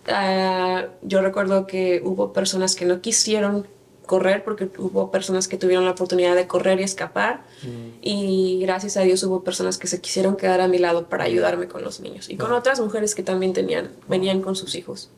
Ah, 0.09 0.85
yo 1.03 1.21
recuerdo 1.21 1.67
que 1.67 2.01
hubo 2.03 2.33
personas 2.33 2.75
que 2.75 2.85
no 2.85 3.01
quisieron 3.01 3.67
correr 4.07 4.43
porque 4.43 4.69
hubo 4.79 5.11
personas 5.11 5.47
que 5.47 5.57
tuvieron 5.57 5.85
la 5.85 5.91
oportunidad 5.91 6.35
de 6.35 6.47
correr 6.47 6.79
y 6.79 6.83
escapar 6.83 7.41
Mm. 7.63 7.67
y 8.01 8.59
gracias 8.63 8.97
a 8.97 9.01
Dios 9.01 9.21
hubo 9.23 9.43
personas 9.43 9.77
que 9.77 9.85
se 9.87 10.01
quisieron 10.01 10.35
quedar 10.35 10.61
a 10.61 10.67
mi 10.67 10.79
lado 10.79 11.07
para 11.09 11.25
ayudarme 11.25 11.67
con 11.67 11.83
los 11.83 11.99
niños 11.99 12.29
y 12.29 12.37
con 12.37 12.49
Wow. 12.49 12.57
otras 12.59 12.79
mujeres 12.79 13.13
que 13.13 13.21
también 13.23 13.53
tenían 13.53 13.91
venían 14.07 14.41
con 14.41 14.55
sus 14.55 14.73
hijos. 14.73 15.11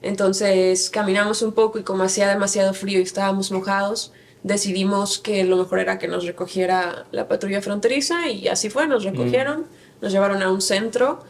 Entonces 0.00 0.90
caminamos 0.90 1.42
un 1.42 1.52
poco 1.52 1.78
y 1.78 1.82
como 1.84 2.02
hacía 2.02 2.28
demasiado 2.28 2.74
frío 2.74 2.98
y 2.98 3.02
estábamos 3.02 3.52
mojados, 3.52 4.12
decidimos 4.42 5.18
que 5.18 5.44
lo 5.44 5.56
mejor 5.56 5.78
era 5.78 5.98
que 5.98 6.08
nos 6.08 6.24
recogiera 6.26 7.06
la 7.12 7.28
patrulla 7.28 7.62
fronteriza 7.62 8.28
y 8.28 8.48
así 8.48 8.68
fue, 8.70 8.88
nos 8.88 9.04
recogieron, 9.04 9.66
nos 10.00 10.10
llevaron 10.12 10.42
a 10.42 10.50
un 10.50 10.60
centro 10.60 11.20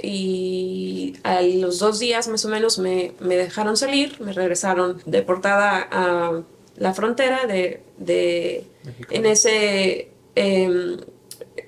y 0.00 1.14
a 1.22 1.42
los 1.42 1.78
dos 1.78 1.98
días 1.98 2.28
más 2.28 2.44
o 2.44 2.48
menos 2.48 2.78
me, 2.78 3.12
me 3.20 3.36
dejaron 3.36 3.76
salir, 3.76 4.20
me 4.20 4.32
regresaron 4.32 5.00
deportada 5.06 5.86
a 5.90 6.42
la 6.76 6.94
frontera 6.94 7.46
de, 7.46 7.82
de 7.98 8.64
en 9.10 9.26
ese 9.26 10.10
em, 10.34 10.98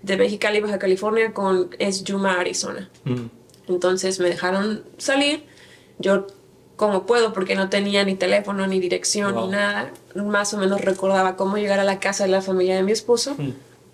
de 0.03 0.17
Mexicali, 0.17 0.61
Baja 0.61 0.79
California 0.79 1.33
con 1.33 1.71
es 1.79 2.05
Yuma, 2.05 2.41
Arizona. 2.41 2.91
Mm. 3.05 3.27
Entonces 3.69 4.21
me 4.21 4.29
dejaron 4.29 4.85
salir. 4.99 5.45
Yo, 5.99 6.27
como 6.77 7.07
puedo, 7.07 7.33
porque 7.33 7.55
no 7.55 7.69
tenía 7.71 8.05
ni 8.05 8.15
teléfono, 8.15 8.67
ni 8.67 8.81
dirección, 8.81 9.35
Wow. 9.35 9.47
ni 9.47 9.53
nada, 9.53 9.93
más 10.15 10.53
o 10.55 10.59
menos 10.59 10.81
recordaba 10.81 11.37
cómo 11.37 11.57
llegar 11.57 11.79
a 11.79 11.85
la 11.85 12.01
casa 12.01 12.25
de 12.25 12.31
la 12.31 12.43
familia 12.43 12.77
de 12.77 12.83
mi 12.83 12.93
esposo. 12.93 13.35
Mm. 13.39 13.51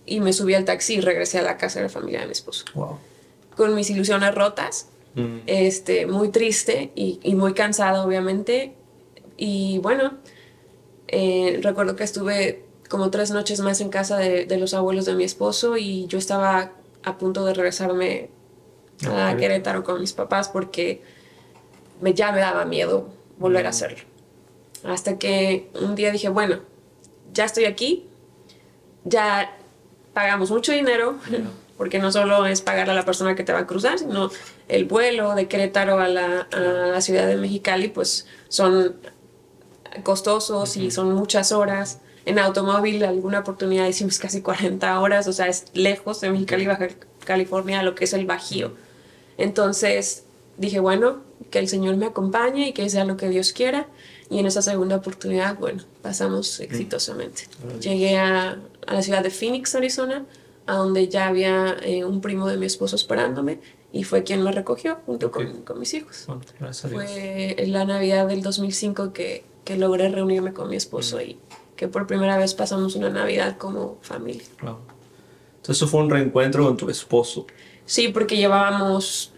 Y 0.07 0.21
me 0.21 0.33
subí 0.33 0.55
al 0.55 0.65
taxi 0.65 0.95
y 0.95 1.01
regresé 1.01 1.39
a 1.39 1.43
la 1.43 1.57
casa 1.57 1.79
de 1.79 1.85
la 1.85 1.91
familia 1.91 2.21
de 2.21 2.27
mi 2.27 2.33
esposo. 2.33 2.65
Wow. 2.75 2.99
Con 3.61 3.75
mis 3.75 3.91
ilusiones 3.91 4.35
rotas, 4.35 4.87
Mm. 5.15 5.39
este, 5.47 6.07
muy 6.07 6.29
triste 6.31 6.93
y, 6.95 7.19
y 7.23 7.35
muy 7.35 7.53
cansada, 7.53 8.05
obviamente. 8.07 8.75
Y 9.37 9.79
bueno, 9.79 10.15
eh, 11.09 11.59
recuerdo 11.63 11.95
que 11.97 12.05
estuve 12.05 12.65
como 12.89 13.11
tres 13.11 13.31
noches 13.33 13.61
más 13.61 13.81
en 13.83 13.89
casa 13.91 14.17
de, 14.17 14.47
de 14.47 14.57
los 14.57 14.73
abuelos 14.73 15.05
de 15.05 15.15
mi 15.15 15.25
esposo 15.25 15.77
y 15.77 16.07
yo 16.07 16.17
estaba 16.17 16.73
a 17.03 17.19
punto 17.19 17.45
de 17.45 17.53
regresarme 17.55 18.31
a. 19.09 19.37
Querétaro 19.37 19.83
con 19.85 20.01
mis 20.01 20.13
papás 20.13 20.49
porque 20.49 21.03
me, 22.01 22.15
ya 22.15 22.33
me 22.33 22.41
daba 22.41 22.65
miedo 22.65 23.09
volver 23.39 23.67
a 23.67 23.71
Mm. 23.71 23.75
hacerlo. 23.75 23.99
Hasta 24.85 25.19
que 25.19 25.69
un 25.83 25.97
día 25.97 26.11
dije, 26.13 26.29
bueno, 26.31 26.61
ya 27.35 27.45
estoy 27.45 27.65
aquí, 27.67 28.07
ya 29.05 29.57
pagamos 30.15 30.51
mucho 30.51 30.73
dinero. 30.73 31.17
Porque 31.81 31.99
no 31.99 32.13
solo 32.13 32.45
es 32.45 32.61
pagar 32.61 32.91
a 32.91 32.95
la 32.95 33.07
persona 33.07 33.35
que 33.35 33.43
te 33.43 33.55
va 33.55 33.61
a 33.61 33.67
cruzar, 33.67 33.99
sino 33.99 34.31
el 34.69 34.85
vuelo 34.85 35.35
de 35.35 35.49
Querétaro 35.49 35.99
a 35.99 36.09
la, 36.09 36.47
a 36.53 36.59
la 36.59 37.01
ciudad 37.01 37.27
de 37.27 37.37
Mexicali, 37.37 37.89
pues 37.89 38.27
son 38.49 38.97
costosos 40.03 40.77
y 40.77 40.91
son 40.91 41.15
muchas 41.15 41.53
horas. 41.53 42.01
En 42.27 42.39
automóvil, 42.39 43.03
alguna 43.03 43.39
oportunidad 43.39 43.87
hicimos 43.87 44.19
casi 44.19 44.43
40 44.43 45.01
horas, 45.01 45.27
o 45.27 45.33
sea, 45.33 45.47
es 45.47 45.69
lejos 45.73 46.21
de 46.21 46.29
Mexicali, 46.29 46.67
Baja 46.67 46.89
California, 47.25 47.81
a 47.81 47.83
lo 47.83 47.95
que 47.95 48.05
es 48.05 48.13
el 48.13 48.27
Bajío. 48.27 48.75
Entonces 49.39 50.25
dije, 50.59 50.81
bueno, 50.81 51.23
que 51.51 51.61
el 51.61 51.69
Señor 51.69 51.97
me 51.97 52.05
acompañe 52.05 52.69
y 52.69 52.73
que 52.75 52.91
sea 52.91 53.07
lo 53.07 53.17
que 53.17 53.31
Dios 53.31 53.55
quiera. 53.55 53.87
Y 54.29 54.39
en 54.39 54.45
esa 54.45 54.61
segunda 54.61 54.97
oportunidad, 54.97 55.57
bueno, 55.57 55.83
pasamos 56.03 56.61
exitosamente. 56.61 57.45
Llegué 57.81 58.19
a, 58.19 58.59
a 58.87 58.93
la 58.93 59.01
ciudad 59.01 59.23
de 59.23 59.31
Phoenix, 59.31 59.75
Arizona, 59.75 60.27
a 60.67 60.75
donde 60.77 61.09
ya 61.09 61.27
había 61.29 61.77
eh, 61.83 62.05
un 62.05 62.21
primo 62.21 62.47
de 62.49 62.57
mi 62.57 62.67
esposo 62.67 62.97
esperándome 62.97 63.61
y 63.93 64.05
fue 64.05 64.23
quien 64.23 64.43
me 64.43 64.53
recogió 64.53 64.99
junto 65.07 65.31
con, 65.31 65.63
con 65.63 65.79
mis 65.81 65.93
hijos. 65.95 66.25
Bueno, 66.27 66.43
gracias. 66.61 66.93
Fue 66.93 67.57
en 67.63 67.73
la 67.73 67.85
Navidad 67.85 68.29
del 68.29 68.43
2005 68.43 69.13
que, 69.13 69.45
que 69.65 69.77
logré 69.77 70.09
reunirme 70.11 70.53
con 70.53 70.69
mi 70.69 70.77
esposo 70.77 71.17
Mm. 71.17 71.21
y 71.23 71.39
que 71.77 71.89
por 71.89 72.07
primera 72.07 72.37
vez 72.39 72.55
pasamos 72.55 72.95
una 72.95 73.09
Navidad 73.11 73.57
como 73.59 73.99
familia. 74.03 74.45
Wow. 74.63 74.77
Entonces 75.57 75.77
eso 75.77 75.89
fue 75.89 76.01
un 76.01 76.11
reencuentro 76.11 76.65
con 76.65 76.77
tu 76.77 76.89
esposo. 76.91 77.47
Sí, 77.85 78.09
porque 78.09 78.37
llevábamos 78.37 79.33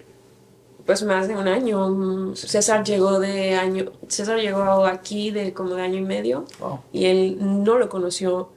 pues 0.84 1.02
más 1.04 1.28
de 1.28 1.36
un 1.36 1.46
año. 1.48 2.34
César 2.34 2.84
llegó 2.84 3.20
de 3.20 3.54
año, 3.54 3.92
César 4.08 4.38
llegó 4.40 4.84
aquí 4.84 5.30
de 5.30 5.52
como 5.54 5.74
de 5.76 5.82
año 5.82 5.98
y 5.98 6.02
medio 6.02 6.44
Wow. 6.60 6.80
y 6.92 7.06
él 7.06 7.36
no 7.40 7.78
lo 7.78 7.88
conoció. 7.88 8.50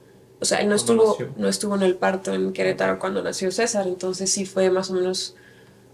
O 0.45 0.47
sea, 0.47 0.59
él 0.59 0.69
no 0.69 0.75
estuvo, 0.75 1.13
nació. 1.13 1.33
no 1.37 1.49
estuvo 1.49 1.73
en 1.73 1.81
el 1.81 1.95
parto 1.95 2.31
en 2.31 2.53
Querétaro 2.53 2.99
cuando 2.99 3.23
nació 3.23 3.51
César, 3.51 3.87
entonces 3.87 4.29
sí 4.31 4.45
fue 4.45 4.69
más 4.69 4.91
o 4.91 4.93
menos 4.93 5.35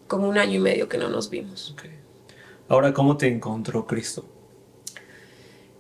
como 0.08 0.28
un 0.28 0.38
año 0.38 0.56
y 0.56 0.60
medio 0.60 0.90
que 0.90 0.98
no 0.98 1.08
nos 1.08 1.30
vimos. 1.30 1.74
Ahora, 2.68 2.94
¿cómo 2.94 3.16
te 3.16 3.28
encontró 3.28 3.88
Cristo? 3.88 4.26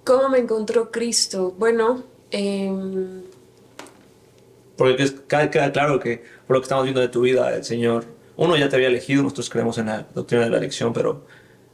¿Cómo 0.06 0.30
me 0.30 0.38
encontró 0.38 0.90
Cristo? 0.90 1.54
Bueno, 1.60 2.06
em, 2.32 3.24
Porque 4.78 5.14
queda, 5.28 5.74
claro 5.74 6.00
que 6.00 6.24
por 6.48 6.56
lo 6.56 6.62
que 6.62 6.64
estamos 6.64 6.86
viendo 6.86 7.02
de 7.02 7.10
tu 7.10 7.20
vida, 7.20 7.54
el 7.54 7.66
Señor, 7.66 8.06
uno 8.38 8.56
ya 8.56 8.70
te 8.70 8.78
había 8.78 8.88
elegido, 8.88 9.22
nosotros 9.22 9.50
creemos 9.50 9.78
en 9.80 9.88
la 9.88 10.08
doctrina 10.16 10.46
de 10.46 10.50
la 10.50 10.60
elección, 10.60 10.94
pero 10.94 11.26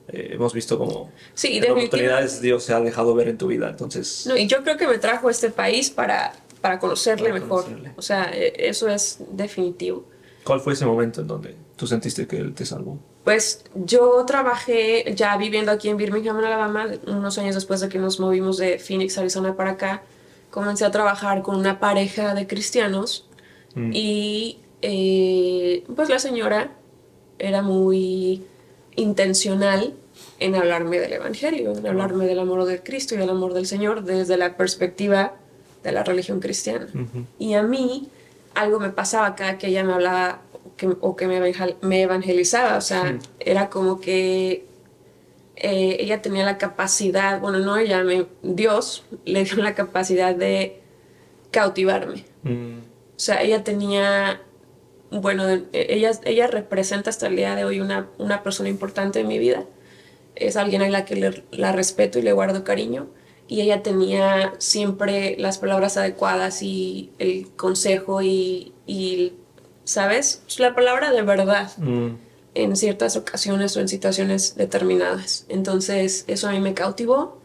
eh, 0.07 0.29
hemos 0.31 0.51
visto 0.51 0.79
como 0.79 1.11
sí, 1.35 1.59
en 1.59 1.71
oportunidades 1.71 2.41
Dios 2.41 2.63
se 2.63 2.73
ha 2.73 2.79
dejado 2.79 3.13
ver 3.13 3.27
en 3.27 3.37
tu 3.37 3.45
vida. 3.45 3.69
Entonces, 3.69 4.25
No, 4.25 4.35
y 4.35 4.47
yo 4.47 4.63
creo 4.63 4.77
que 4.77 4.87
me 4.87 4.97
trajo 4.97 5.27
a 5.27 5.31
este 5.31 5.51
país 5.51 5.91
para, 5.91 6.33
para 6.67 6.79
conocerle 6.79 7.29
Para 7.29 7.39
mejor. 7.41 7.63
conocerle. 7.63 7.91
O 7.97 8.01
sea, 8.01 8.29
e- 8.33 8.53
eso 8.57 8.87
es 8.89 9.19
definitivo. 9.31 10.03
¿cuál 10.43 10.61
fue 10.61 10.73
ese 10.73 10.85
momento 10.85 11.19
en 11.21 11.27
donde 11.27 11.55
tú 11.75 11.85
sentiste 11.87 12.25
que 12.25 12.37
Él 12.37 12.53
te 12.53 12.65
salvó? 12.65 12.97
Pues 13.25 13.65
yo 13.75 14.23
trabajé 14.25 15.13
ya 15.13 15.35
viviendo 15.35 15.71
aquí 15.71 15.89
en 15.89 15.97
Birmingham, 15.97 16.37
Alabama, 16.37 16.87
unos 17.05 17.37
años 17.37 17.55
después 17.55 17.81
de 17.81 17.89
que 17.89 17.99
nos 17.99 18.19
movimos 18.21 18.55
de 18.57 18.79
Phoenix, 18.79 19.17
Arizona 19.17 19.55
para 19.57 19.71
acá. 19.71 20.03
Comencé 20.49 20.85
a 20.85 20.91
trabajar 20.91 21.41
con 21.41 21.57
una 21.57 21.79
pareja 21.81 22.33
de 22.33 22.47
cristianos 22.47 23.25
Mm. 23.75 23.91
y 23.93 24.59
eh, 24.81 25.83
pues 25.95 26.07
la 26.09 26.19
señora 26.19 26.71
era 27.39 27.61
muy 27.61 28.41
intencional 28.95 29.93
en 30.39 30.55
hablarme 30.55 30.97
del 30.99 31.13
Evangelio, 31.13 31.73
en 31.77 31.85
hablarme 31.85 32.25
del 32.25 32.39
amor 32.39 32.63
de 32.65 32.81
Cristo 32.81 33.13
y 33.15 33.17
del 33.17 33.29
amor 33.29 33.53
del 33.53 33.67
Señor 33.67 34.03
desde 34.03 34.37
la 34.37 34.55
perspectiva 34.57 35.35
de 35.83 35.91
la 35.91 36.03
religión 36.03 36.39
cristiana. 36.39 36.87
Y 37.39 37.53
a 37.53 37.63
mí 37.63 38.09
algo 38.55 38.79
me 38.79 38.89
pasaba 38.89 39.35
cada 39.35 39.57
que 39.57 39.67
ella 39.67 39.83
me 39.83 39.93
hablaba 39.93 40.41
que- 40.77 40.95
o 41.01 41.15
que 41.15 41.27
me, 41.27 41.39
evangel- 41.39 41.75
me 41.81 42.01
evangelizaba. 42.01 42.77
O 42.77 42.81
sea, 42.81 43.17
era 43.39 43.69
como 43.69 43.99
que 44.01 44.65
eh, 45.55 45.97
ella 45.99 46.21
tenía 46.21 46.45
la 46.45 46.57
capacidad, 46.59 47.39
bueno, 47.39 47.57
no 47.59 47.77
ella, 47.77 48.03
me- 48.03 48.27
Dios 48.43 49.03
le 49.25 49.43
dio 49.43 49.55
la 49.57 49.73
capacidad 49.73 50.35
de 50.35 50.81
cautivarme. 51.51 52.25
Mm. 52.43 52.77
O 53.15 53.19
sea, 53.19 53.41
ella 53.41 53.63
tenía, 53.63 54.41
bueno, 55.09 55.47
e- 55.49 55.63
ella, 55.73 56.11
ella 56.25 56.45
representa 56.47 57.09
hasta 57.09 57.25
el 57.27 57.35
día 57.35 57.55
de 57.55 57.65
hoy 57.65 57.79
una, 57.79 58.07
una 58.19 58.43
persona 58.43 58.69
importante 58.69 59.19
en 59.21 59.27
mi 59.27 59.39
vida. 59.39 59.63
Es 60.35 60.55
alguien 60.57 60.83
a 60.83 60.89
la 60.89 61.05
que 61.05 61.15
le- 61.15 61.43
la 61.51 61.71
respeto 61.71 62.19
y 62.19 62.21
le 62.21 62.33
guardo 62.33 62.63
cariño. 62.63 63.07
Y 63.47 63.61
ella 63.61 63.81
tenía 63.83 64.53
siempre 64.57 65.35
las 65.39 65.57
palabras 65.57 65.95
adecuadas 65.97 66.61
y 66.61 67.11
el 67.19 67.47
consejo 67.55 68.21
y, 68.21 68.73
y 68.85 69.33
¿sabes? 69.85 70.41
La 70.57 70.75
palabra 70.75 71.11
de 71.11 71.21
verdad 71.21 71.71
Mm. 71.77 72.15
en 72.55 72.75
ciertas 72.75 73.15
ocasiones 73.15 73.77
o 73.77 73.79
en 73.79 73.87
situaciones 73.87 74.55
determinadas. 74.55 75.45
Entonces, 75.47 76.25
eso 76.27 76.49
a 76.49 76.51
mí 76.51 76.59
me 76.59 76.73
cautivó. 76.73 77.37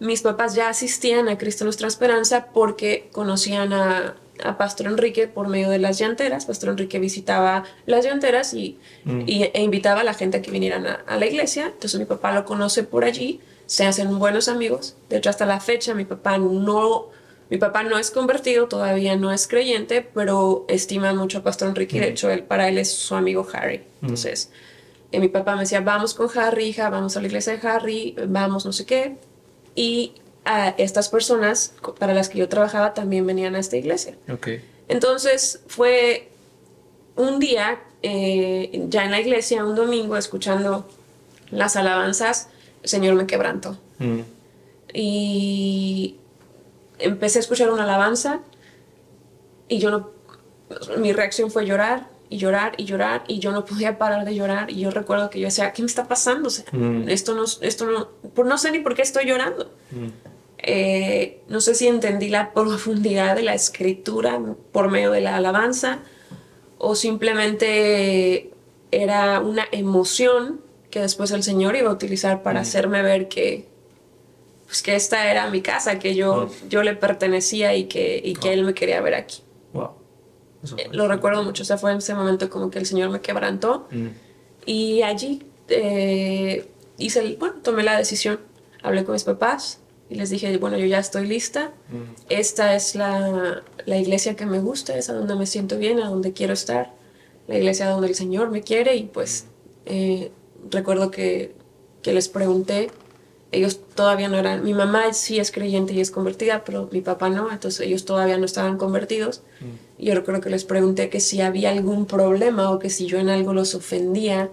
Mis 0.00 0.22
papás 0.22 0.54
ya 0.54 0.68
asistían 0.68 1.28
a 1.28 1.38
Cristo 1.38 1.64
Nuestra 1.64 1.88
Esperanza 1.88 2.48
porque 2.52 3.08
conocían 3.12 3.72
a, 3.72 4.16
a 4.44 4.58
Pastor 4.58 4.86
Enrique 4.88 5.26
por 5.28 5.48
medio 5.48 5.70
de 5.70 5.78
las 5.78 5.98
llanteras. 5.98 6.44
Pastor 6.46 6.68
Enrique 6.70 6.98
visitaba 6.98 7.64
las 7.86 8.04
llanteras 8.04 8.52
y, 8.54 8.78
Mm. 9.04 9.22
y- 9.26 9.42
e 9.54 9.62
invitaba 9.62 10.02
a 10.02 10.04
la 10.04 10.14
gente 10.14 10.36
a 10.38 10.42
que 10.42 10.50
vinieran 10.50 10.86
a, 10.86 10.94
a 11.06 11.16
la 11.16 11.26
iglesia. 11.26 11.66
Entonces 11.66 11.98
mi 11.98 12.04
papá 12.06 12.32
lo 12.32 12.44
conoce 12.44 12.82
por 12.84 13.04
allí, 13.04 13.40
se 13.68 13.84
hacen 13.84 14.18
buenos 14.18 14.48
amigos. 14.48 14.96
De 15.10 15.18
hecho, 15.18 15.28
hasta 15.28 15.44
la 15.44 15.60
fecha 15.60 15.92
mi 15.92 16.06
papá 16.06 16.38
no, 16.38 17.10
mi 17.50 17.58
papá 17.58 17.82
no 17.82 17.98
es 17.98 18.10
convertido, 18.10 18.66
todavía 18.66 19.14
no 19.14 19.30
es 19.30 19.46
creyente, 19.46 20.00
pero 20.00 20.64
estima 20.68 21.12
mucho 21.12 21.38
a 21.38 21.42
Pastor 21.42 21.68
Enrique. 21.68 22.00
De 22.00 22.08
hecho, 22.08 22.30
él, 22.30 22.44
para 22.44 22.68
él 22.68 22.78
es 22.78 22.90
su 22.90 23.14
amigo 23.14 23.46
Harry. 23.52 23.84
Entonces, 24.00 24.50
eh, 25.12 25.20
mi 25.20 25.28
papá 25.28 25.54
me 25.54 25.60
decía, 25.60 25.82
vamos 25.82 26.14
con 26.14 26.30
Harry, 26.38 26.68
hija, 26.68 26.88
vamos 26.88 27.18
a 27.18 27.20
la 27.20 27.26
iglesia 27.26 27.58
de 27.58 27.68
Harry, 27.68 28.16
vamos 28.26 28.64
no 28.64 28.72
sé 28.72 28.86
qué. 28.86 29.18
Y 29.74 30.14
a 30.46 30.70
estas 30.70 31.10
personas 31.10 31.74
para 31.98 32.14
las 32.14 32.30
que 32.30 32.38
yo 32.38 32.48
trabajaba 32.48 32.94
también 32.94 33.26
venían 33.26 33.54
a 33.54 33.58
esta 33.58 33.76
iglesia. 33.76 34.16
Entonces 34.88 35.60
fue 35.66 36.30
un 37.16 37.38
día, 37.38 37.80
eh, 38.02 38.86
ya 38.88 39.04
en 39.04 39.10
la 39.10 39.20
iglesia, 39.20 39.62
un 39.62 39.74
domingo, 39.74 40.16
escuchando 40.16 40.88
las 41.50 41.76
alabanzas, 41.76 42.48
Señor 42.84 43.14
me 43.14 43.26
quebrantó. 43.26 43.78
Mm. 43.98 44.20
Y 44.94 46.16
empecé 46.98 47.38
a 47.38 47.40
escuchar 47.40 47.70
una 47.70 47.84
alabanza 47.84 48.40
y 49.68 49.78
yo 49.78 49.90
no, 49.90 50.10
mi 50.98 51.12
reacción 51.12 51.50
fue 51.50 51.66
llorar 51.66 52.08
y 52.30 52.38
llorar 52.38 52.72
y 52.76 52.84
llorar 52.84 53.24
y 53.28 53.38
yo 53.38 53.52
no 53.52 53.64
podía 53.64 53.98
parar 53.98 54.24
de 54.24 54.34
llorar 54.34 54.70
y 54.70 54.80
yo 54.80 54.90
recuerdo 54.90 55.30
que 55.30 55.40
yo 55.40 55.46
decía, 55.46 55.72
¿qué 55.72 55.82
me 55.82 55.86
está 55.86 56.08
pasando? 56.08 56.48
O 56.48 56.50
sea, 56.50 56.64
Mm. 56.72 57.08
esto 57.08 57.34
no, 57.34 57.44
esto 57.60 57.86
no, 57.86 58.08
no 58.44 58.58
sé 58.58 58.70
ni 58.70 58.80
por 58.80 58.94
qué 58.94 59.02
estoy 59.02 59.26
llorando. 59.26 59.70
Mm. 59.90 60.06
Eh, 60.60 61.42
no 61.48 61.60
sé 61.60 61.74
si 61.74 61.86
entendí 61.86 62.28
la 62.28 62.52
profundidad 62.52 63.36
de 63.36 63.42
la 63.42 63.54
escritura 63.54 64.40
por 64.72 64.90
medio 64.90 65.10
de 65.12 65.20
la 65.20 65.36
alabanza 65.36 66.00
o 66.78 66.94
simplemente 66.96 68.50
era 68.90 69.40
una 69.40 69.64
emoción 69.70 70.60
que 70.90 71.00
después 71.00 71.30
el 71.32 71.42
Señor 71.42 71.76
iba 71.76 71.90
a 71.90 71.92
utilizar 71.92 72.42
para 72.42 72.60
Mm. 72.60 72.62
hacerme 72.62 73.02
ver 73.02 73.28
que 73.28 73.66
pues 74.66 74.82
que 74.82 74.94
esta 74.96 75.30
era 75.30 75.48
mi 75.48 75.62
casa, 75.62 75.98
que 75.98 76.14
yo, 76.14 76.50
yo 76.68 76.82
le 76.82 76.94
pertenecía 76.94 77.74
y 77.74 77.84
que, 77.84 78.20
y 78.22 78.34
que 78.34 78.52
Él 78.52 78.64
me 78.64 78.74
quería 78.74 79.00
ver 79.00 79.14
aquí. 79.14 79.42
Wow. 79.72 79.92
Eh, 80.76 80.88
Lo 80.92 81.08
recuerdo 81.08 81.42
mucho, 81.42 81.62
o 81.62 81.66
sea, 81.66 81.78
fue 81.78 81.90
en 81.92 81.98
ese 81.98 82.14
momento 82.14 82.50
como 82.50 82.70
que 82.70 82.78
el 82.78 82.84
Señor 82.84 83.08
me 83.08 83.20
quebrantó 83.22 83.88
Mm. 83.90 84.08
y 84.66 85.02
allí 85.02 85.42
eh, 85.70 86.66
hice, 86.98 87.20
el- 87.20 87.36
bueno, 87.36 87.56
tomé 87.62 87.82
la 87.82 87.96
decisión, 87.96 88.40
hablé 88.82 89.04
con 89.04 89.12
mis 89.14 89.24
papás 89.24 89.80
y 90.10 90.14
les 90.16 90.30
dije, 90.30 90.56
bueno, 90.58 90.76
yo 90.78 90.86
ya 90.86 90.98
estoy 90.98 91.26
lista, 91.26 91.72
Mm. 91.90 92.02
esta 92.30 92.74
es 92.74 92.94
la, 92.94 93.62
la 93.86 93.96
iglesia 93.98 94.34
que 94.36 94.44
me 94.46 94.58
gusta, 94.60 94.96
es 94.96 95.08
a 95.10 95.12
donde 95.14 95.34
me 95.34 95.46
siento 95.46 95.76
bien, 95.78 96.00
a 96.00 96.08
donde 96.08 96.32
quiero 96.32 96.52
estar, 96.54 96.92
la 97.46 97.56
iglesia 97.58 97.88
donde 97.88 98.08
el 98.08 98.14
Señor 98.14 98.50
me 98.50 98.62
quiere 98.62 98.96
y 98.96 99.04
pues 99.04 99.46
eh, 99.86 100.30
recuerdo 100.70 101.10
que, 101.10 101.54
que 102.02 102.12
les 102.12 102.28
pregunté, 102.28 102.90
ellos 103.50 103.80
todavía 103.94 104.28
no 104.28 104.36
eran, 104.36 104.62
mi 104.62 104.74
mamá 104.74 105.12
sí 105.14 105.38
es 105.38 105.50
creyente 105.50 105.94
y 105.94 106.00
es 106.00 106.10
convertida, 106.10 106.64
pero 106.64 106.88
mi 106.92 107.00
papá 107.00 107.30
no, 107.30 107.50
entonces 107.50 107.86
ellos 107.86 108.04
todavía 108.04 108.36
no 108.36 108.44
estaban 108.44 108.76
convertidos. 108.76 109.42
Y 109.96 110.06
yo 110.06 110.14
recuerdo 110.14 110.40
que 110.40 110.50
les 110.50 110.64
pregunté 110.64 111.08
que 111.08 111.20
si 111.20 111.40
había 111.40 111.70
algún 111.70 112.06
problema 112.06 112.70
o 112.70 112.78
que 112.78 112.90
si 112.90 113.06
yo 113.06 113.18
en 113.18 113.30
algo 113.30 113.54
los 113.54 113.74
ofendía 113.74 114.50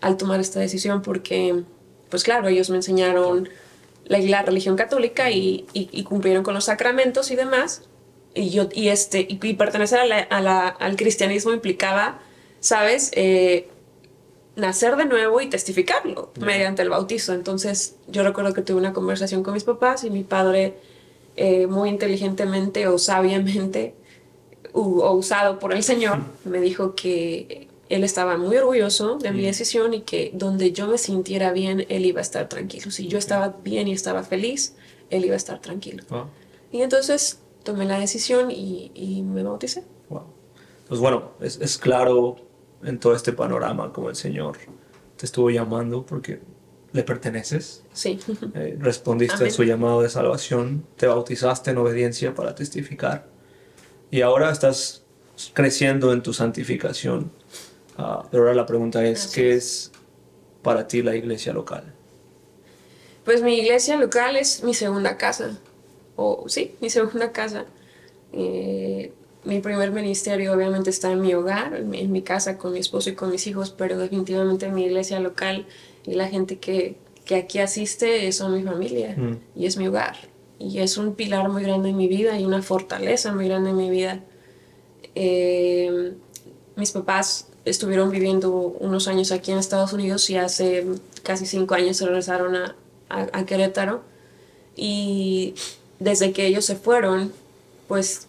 al 0.00 0.16
tomar 0.16 0.40
esta 0.40 0.58
decisión 0.58 1.02
porque, 1.02 1.62
pues 2.10 2.24
claro, 2.24 2.48
ellos 2.48 2.68
me 2.68 2.76
enseñaron 2.76 3.48
la, 4.04 4.18
la 4.18 4.42
religión 4.42 4.76
católica 4.76 5.30
y, 5.30 5.66
y, 5.72 6.02
cumplieron 6.02 6.42
con 6.42 6.54
los 6.54 6.64
sacramentos 6.64 7.30
y 7.30 7.36
demás. 7.36 7.82
Y, 8.34 8.50
yo, 8.50 8.68
y, 8.72 8.88
este, 8.88 9.24
y, 9.28 9.36
pertenecer 9.54 10.00
a 10.00 10.40
la, 10.40 10.68
al 10.68 10.96
cristianismo 10.96 11.52
implicaba, 11.52 12.20
¿sabes? 12.60 13.12
Eh, 13.14 13.68
nacer 14.56 14.96
de 14.96 15.06
nuevo 15.06 15.40
y 15.40 15.48
testificarlo 15.48 16.30
mediante 16.40 16.82
el 16.82 16.90
bautizo. 16.90 17.32
Entonces 17.32 17.96
yo 18.08 18.22
recuerdo 18.22 18.52
que 18.52 18.62
tuve 18.62 18.78
una 18.78 18.92
conversación 18.92 19.42
con 19.42 19.54
mis 19.54 19.64
papás 19.64 20.04
y 20.04 20.10
mi 20.10 20.24
padre 20.24 20.74
eh, 21.36 21.66
muy 21.66 21.88
inteligentemente 21.88 22.86
o 22.86 22.98
sabiamente 22.98 23.94
o 24.74 25.12
usado 25.12 25.58
por 25.58 25.74
el 25.74 25.82
Señor 25.82 26.20
me 26.44 26.60
dijo 26.60 26.94
que 26.94 27.68
él 27.88 28.04
estaba 28.04 28.38
muy 28.38 28.56
orgulloso 28.56 29.18
de 29.18 29.32
mi 29.32 29.42
decisión 29.42 29.92
y 29.92 30.00
que 30.00 30.30
donde 30.32 30.72
yo 30.72 30.86
me 30.86 30.96
sintiera 30.96 31.52
bien, 31.52 31.84
él 31.90 32.06
iba 32.06 32.20
a 32.20 32.22
estar 32.22 32.48
tranquilo. 32.48 32.90
Si 32.90 33.06
yo 33.06 33.18
estaba 33.18 33.54
bien 33.62 33.86
y 33.86 33.92
estaba 33.92 34.22
feliz, 34.22 34.74
él 35.10 35.26
iba 35.26 35.34
a 35.34 35.36
estar 35.36 35.60
tranquilo. 35.60 36.02
Y 36.70 36.80
entonces 36.80 37.40
tomé 37.64 37.84
la 37.84 37.98
decisión 37.98 38.50
y, 38.50 39.22
me 39.26 39.42
bauticé. 39.42 39.84
Wow. 40.08 40.22
Pues 40.88 41.00
bueno, 41.00 41.32
es, 41.42 41.58
es 41.60 41.76
claro 41.76 42.38
en 42.84 42.98
todo 42.98 43.14
este 43.14 43.32
panorama 43.32 43.92
como 43.92 44.08
el 44.08 44.16
Señor 44.16 44.58
te 45.16 45.26
estuvo 45.26 45.50
llamando 45.50 46.04
porque 46.04 46.40
le 46.92 47.02
perteneces. 47.02 47.84
Sí. 47.92 48.18
Eh, 48.54 48.76
respondiste 48.78 49.46
a 49.46 49.50
su 49.50 49.64
llamado 49.64 50.02
de 50.02 50.10
salvación, 50.10 50.84
te 50.96 51.06
bautizaste 51.06 51.70
en 51.70 51.78
obediencia 51.78 52.34
para 52.34 52.54
testificar 52.54 53.26
y 54.10 54.20
ahora 54.20 54.50
estás 54.50 55.04
creciendo 55.54 56.12
en 56.12 56.22
tu 56.22 56.32
santificación. 56.32 57.32
Ah, 57.96 58.26
pero 58.30 58.42
ahora 58.44 58.54
la 58.54 58.66
pregunta 58.66 59.04
es, 59.04 59.26
¿qué 59.28 59.52
es 59.54 59.92
para 60.62 60.86
ti 60.86 61.02
la 61.02 61.16
iglesia 61.16 61.52
local? 61.52 61.94
Pues 63.24 63.42
mi 63.42 63.58
iglesia 63.58 63.96
local 63.96 64.36
es 64.36 64.62
mi 64.64 64.74
segunda 64.74 65.16
casa, 65.16 65.58
o 66.16 66.44
sí, 66.48 66.74
mi 66.80 66.90
segunda 66.90 67.32
casa. 67.32 67.64
Eh, 68.32 69.12
mi 69.44 69.60
primer 69.60 69.90
ministerio 69.90 70.52
obviamente 70.52 70.90
está 70.90 71.10
en 71.10 71.20
mi 71.20 71.34
hogar, 71.34 71.74
en 71.74 72.12
mi, 72.12 72.22
casa 72.22 72.58
con 72.58 72.72
mi 72.72 72.78
esposo 72.78 73.10
y 73.10 73.14
con 73.14 73.30
mis 73.30 73.46
hijos, 73.46 73.70
pero 73.70 73.98
definitivamente 73.98 74.70
mi 74.70 74.84
iglesia 74.84 75.18
local 75.18 75.66
y 76.06 76.14
la 76.14 76.28
gente 76.28 76.58
que, 76.58 76.96
que 77.24 77.36
aquí 77.36 77.58
asiste 77.58 78.30
son 78.32 78.54
mi 78.54 78.62
familia 78.62 79.14
mm. 79.16 79.38
y 79.56 79.66
es 79.66 79.76
mi 79.76 79.88
hogar. 79.88 80.16
Y 80.58 80.78
es 80.78 80.96
un 80.96 81.14
pilar 81.14 81.48
muy 81.48 81.64
grande 81.64 81.88
en 81.88 81.96
mi 81.96 82.06
vida 82.06 82.38
y 82.38 82.44
una 82.44 82.62
fortaleza 82.62 83.32
muy 83.32 83.48
grande 83.48 83.70
en 83.70 83.76
mi 83.76 83.90
vida. 83.90 84.20
Eh, 85.16 86.12
mis 86.76 86.92
papás 86.92 87.48
estuvieron 87.64 88.10
viviendo 88.10 88.52
unos 88.52 89.08
años 89.08 89.32
aquí 89.32 89.50
en 89.50 89.58
Estados 89.58 89.92
Unidos 89.92 90.30
y 90.30 90.36
hace 90.36 90.86
casi 91.24 91.46
cinco 91.46 91.74
años 91.74 91.96
se 91.96 92.06
regresaron 92.06 92.54
a, 92.54 92.76
a, 93.08 93.28
a 93.32 93.44
Querétaro. 93.44 94.02
Y 94.76 95.54
desde 95.98 96.32
que 96.32 96.46
ellos 96.46 96.64
se 96.64 96.76
fueron, 96.76 97.32
pues 97.88 98.28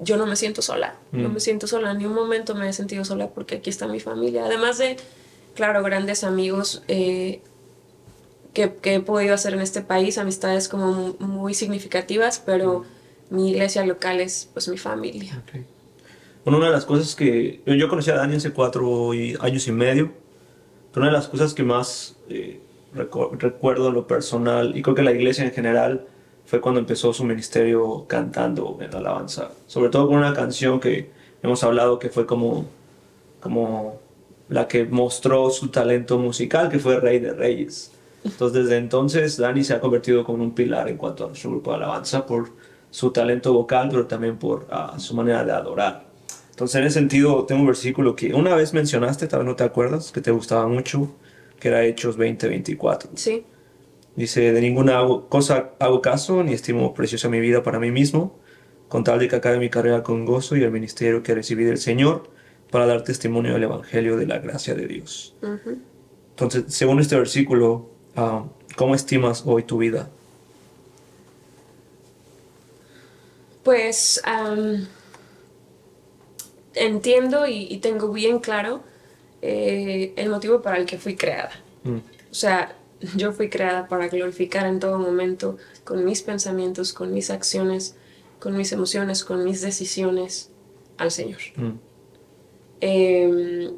yo 0.00 0.16
no 0.16 0.26
me 0.26 0.36
siento 0.36 0.62
sola, 0.62 0.96
no 1.12 1.28
mm. 1.28 1.32
me 1.32 1.40
siento 1.40 1.66
sola, 1.66 1.94
ni 1.94 2.04
un 2.04 2.14
momento 2.14 2.54
me 2.54 2.68
he 2.68 2.72
sentido 2.72 3.04
sola 3.04 3.28
porque 3.28 3.56
aquí 3.56 3.70
está 3.70 3.86
mi 3.86 4.00
familia, 4.00 4.44
además 4.46 4.78
de, 4.78 4.96
claro, 5.54 5.82
grandes 5.82 6.24
amigos 6.24 6.82
eh, 6.88 7.40
que, 8.52 8.94
he 8.94 9.00
podido 9.00 9.34
hacer 9.34 9.54
en 9.54 9.60
este 9.60 9.82
país, 9.82 10.18
amistades 10.18 10.68
como 10.68 11.14
muy 11.18 11.54
significativas, 11.54 12.42
pero 12.44 12.84
mi 13.30 13.50
iglesia 13.50 13.84
local 13.84 14.20
es 14.20 14.48
pues 14.52 14.68
mi 14.68 14.78
familia. 14.78 15.42
Bueno, 16.44 16.58
una 16.58 16.66
de 16.66 16.72
las 16.72 16.84
cosas 16.84 17.14
que 17.14 17.60
yo 17.66 17.88
conocí 17.88 18.10
a 18.10 18.16
Dani 18.16 18.36
hace 18.36 18.52
cuatro 18.52 19.10
años 19.40 19.66
y 19.66 19.72
medio, 19.72 20.12
pero 20.92 21.02
una 21.02 21.10
de 21.10 21.18
las 21.18 21.28
cosas 21.28 21.52
que 21.52 21.62
más 21.62 22.16
eh, 22.28 22.60
recuerdo 22.94 23.88
en 23.88 23.94
lo 23.94 24.06
personal, 24.06 24.76
y 24.76 24.82
creo 24.82 24.94
que 24.94 25.02
la 25.02 25.12
iglesia 25.12 25.44
en 25.44 25.52
general, 25.52 26.06
fue 26.46 26.60
cuando 26.60 26.80
empezó 26.80 27.12
su 27.12 27.24
ministerio 27.24 28.06
cantando 28.06 28.78
en 28.80 28.94
alabanza. 28.94 29.50
Sobre 29.66 29.90
todo 29.90 30.06
con 30.06 30.16
una 30.16 30.32
canción 30.32 30.80
que 30.80 31.10
hemos 31.42 31.62
hablado 31.64 31.98
que 31.98 32.08
fue 32.08 32.24
como, 32.24 32.66
como 33.40 33.98
la 34.48 34.68
que 34.68 34.84
mostró 34.84 35.50
su 35.50 35.68
talento 35.68 36.18
musical, 36.18 36.68
que 36.68 36.78
fue 36.78 37.00
Rey 37.00 37.18
de 37.18 37.32
Reyes. 37.32 37.90
Entonces 38.24 38.64
desde 38.64 38.76
entonces 38.78 39.36
Dani 39.36 39.62
se 39.64 39.74
ha 39.74 39.80
convertido 39.80 40.24
como 40.24 40.42
un 40.42 40.54
pilar 40.54 40.88
en 40.88 40.96
cuanto 40.96 41.26
a 41.26 41.34
su 41.34 41.50
grupo 41.50 41.70
de 41.70 41.76
alabanza 41.76 42.26
por 42.26 42.50
su 42.90 43.10
talento 43.10 43.52
vocal, 43.52 43.88
pero 43.90 44.06
también 44.06 44.36
por 44.36 44.66
ah, 44.70 44.94
su 44.98 45.14
manera 45.14 45.44
de 45.44 45.52
adorar. 45.52 46.06
Entonces 46.50 46.76
en 46.80 46.86
ese 46.86 46.98
sentido 46.98 47.44
tengo 47.44 47.60
un 47.60 47.66
versículo 47.66 48.16
que 48.16 48.32
una 48.32 48.54
vez 48.54 48.72
mencionaste, 48.72 49.26
tal 49.26 49.40
vez 49.40 49.48
no 49.48 49.56
te 49.56 49.64
acuerdas, 49.64 50.12
que 50.12 50.20
te 50.20 50.30
gustaba 50.30 50.66
mucho, 50.66 51.08
que 51.60 51.68
era 51.68 51.84
Hechos 51.84 52.16
20:24. 52.16 53.10
Sí. 53.14 53.44
Dice, 54.16 54.52
de 54.52 54.60
ninguna 54.62 55.02
cosa 55.28 55.72
hago 55.78 56.00
caso, 56.00 56.42
ni 56.42 56.54
estimo 56.54 56.94
preciosa 56.94 57.28
mi 57.28 57.38
vida 57.38 57.62
para 57.62 57.78
mí 57.78 57.90
mismo, 57.90 58.38
con 58.88 59.04
tal 59.04 59.18
de 59.18 59.28
que 59.28 59.36
acabe 59.36 59.58
mi 59.58 59.68
carrera 59.68 60.02
con 60.02 60.24
gozo 60.24 60.56
y 60.56 60.62
el 60.62 60.70
ministerio 60.70 61.22
que 61.22 61.34
recibí 61.34 61.64
del 61.64 61.76
Señor, 61.76 62.30
para 62.70 62.86
dar 62.86 63.04
testimonio 63.04 63.52
del 63.52 63.64
Evangelio 63.64 64.16
de 64.16 64.26
la 64.26 64.38
gracia 64.38 64.74
de 64.74 64.86
Dios. 64.86 65.36
Entonces, 66.30 66.64
según 66.68 67.00
este 67.00 67.16
versículo, 67.16 67.90
ah, 68.16 68.44
¿cómo 68.76 68.94
estimas 68.94 69.42
hoy 69.46 69.62
tu 69.64 69.78
vida? 69.78 70.08
Pues 73.62 74.22
entiendo 76.74 77.46
y, 77.46 77.78
tengo 77.78 78.12
bien 78.12 78.38
claro 78.38 78.82
eh, 79.42 80.12
el 80.16 80.30
motivo 80.30 80.62
para 80.62 80.78
el 80.78 80.86
que 80.86 80.98
fui 80.98 81.16
creada. 81.16 81.52
Mm. 81.84 81.96
O 82.30 82.34
sea, 82.34 82.76
yo 83.16 83.32
fui 83.32 83.48
creada 83.50 83.88
para 83.88 84.08
glorificar 84.08 84.66
en 84.66 84.80
todo 84.80 84.98
momento, 84.98 85.56
con 85.84 86.04
mis 86.04 86.22
pensamientos, 86.22 86.92
con 86.92 87.12
mis 87.12 87.30
acciones, 87.30 87.96
con 88.38 88.56
mis 88.56 88.72
emociones, 88.72 89.24
con 89.24 89.44
mis 89.44 89.60
decisiones, 89.60 90.50
al 90.96 91.10
Señor. 91.10 91.40
Mm. 91.56 91.72
Em, 92.80 93.70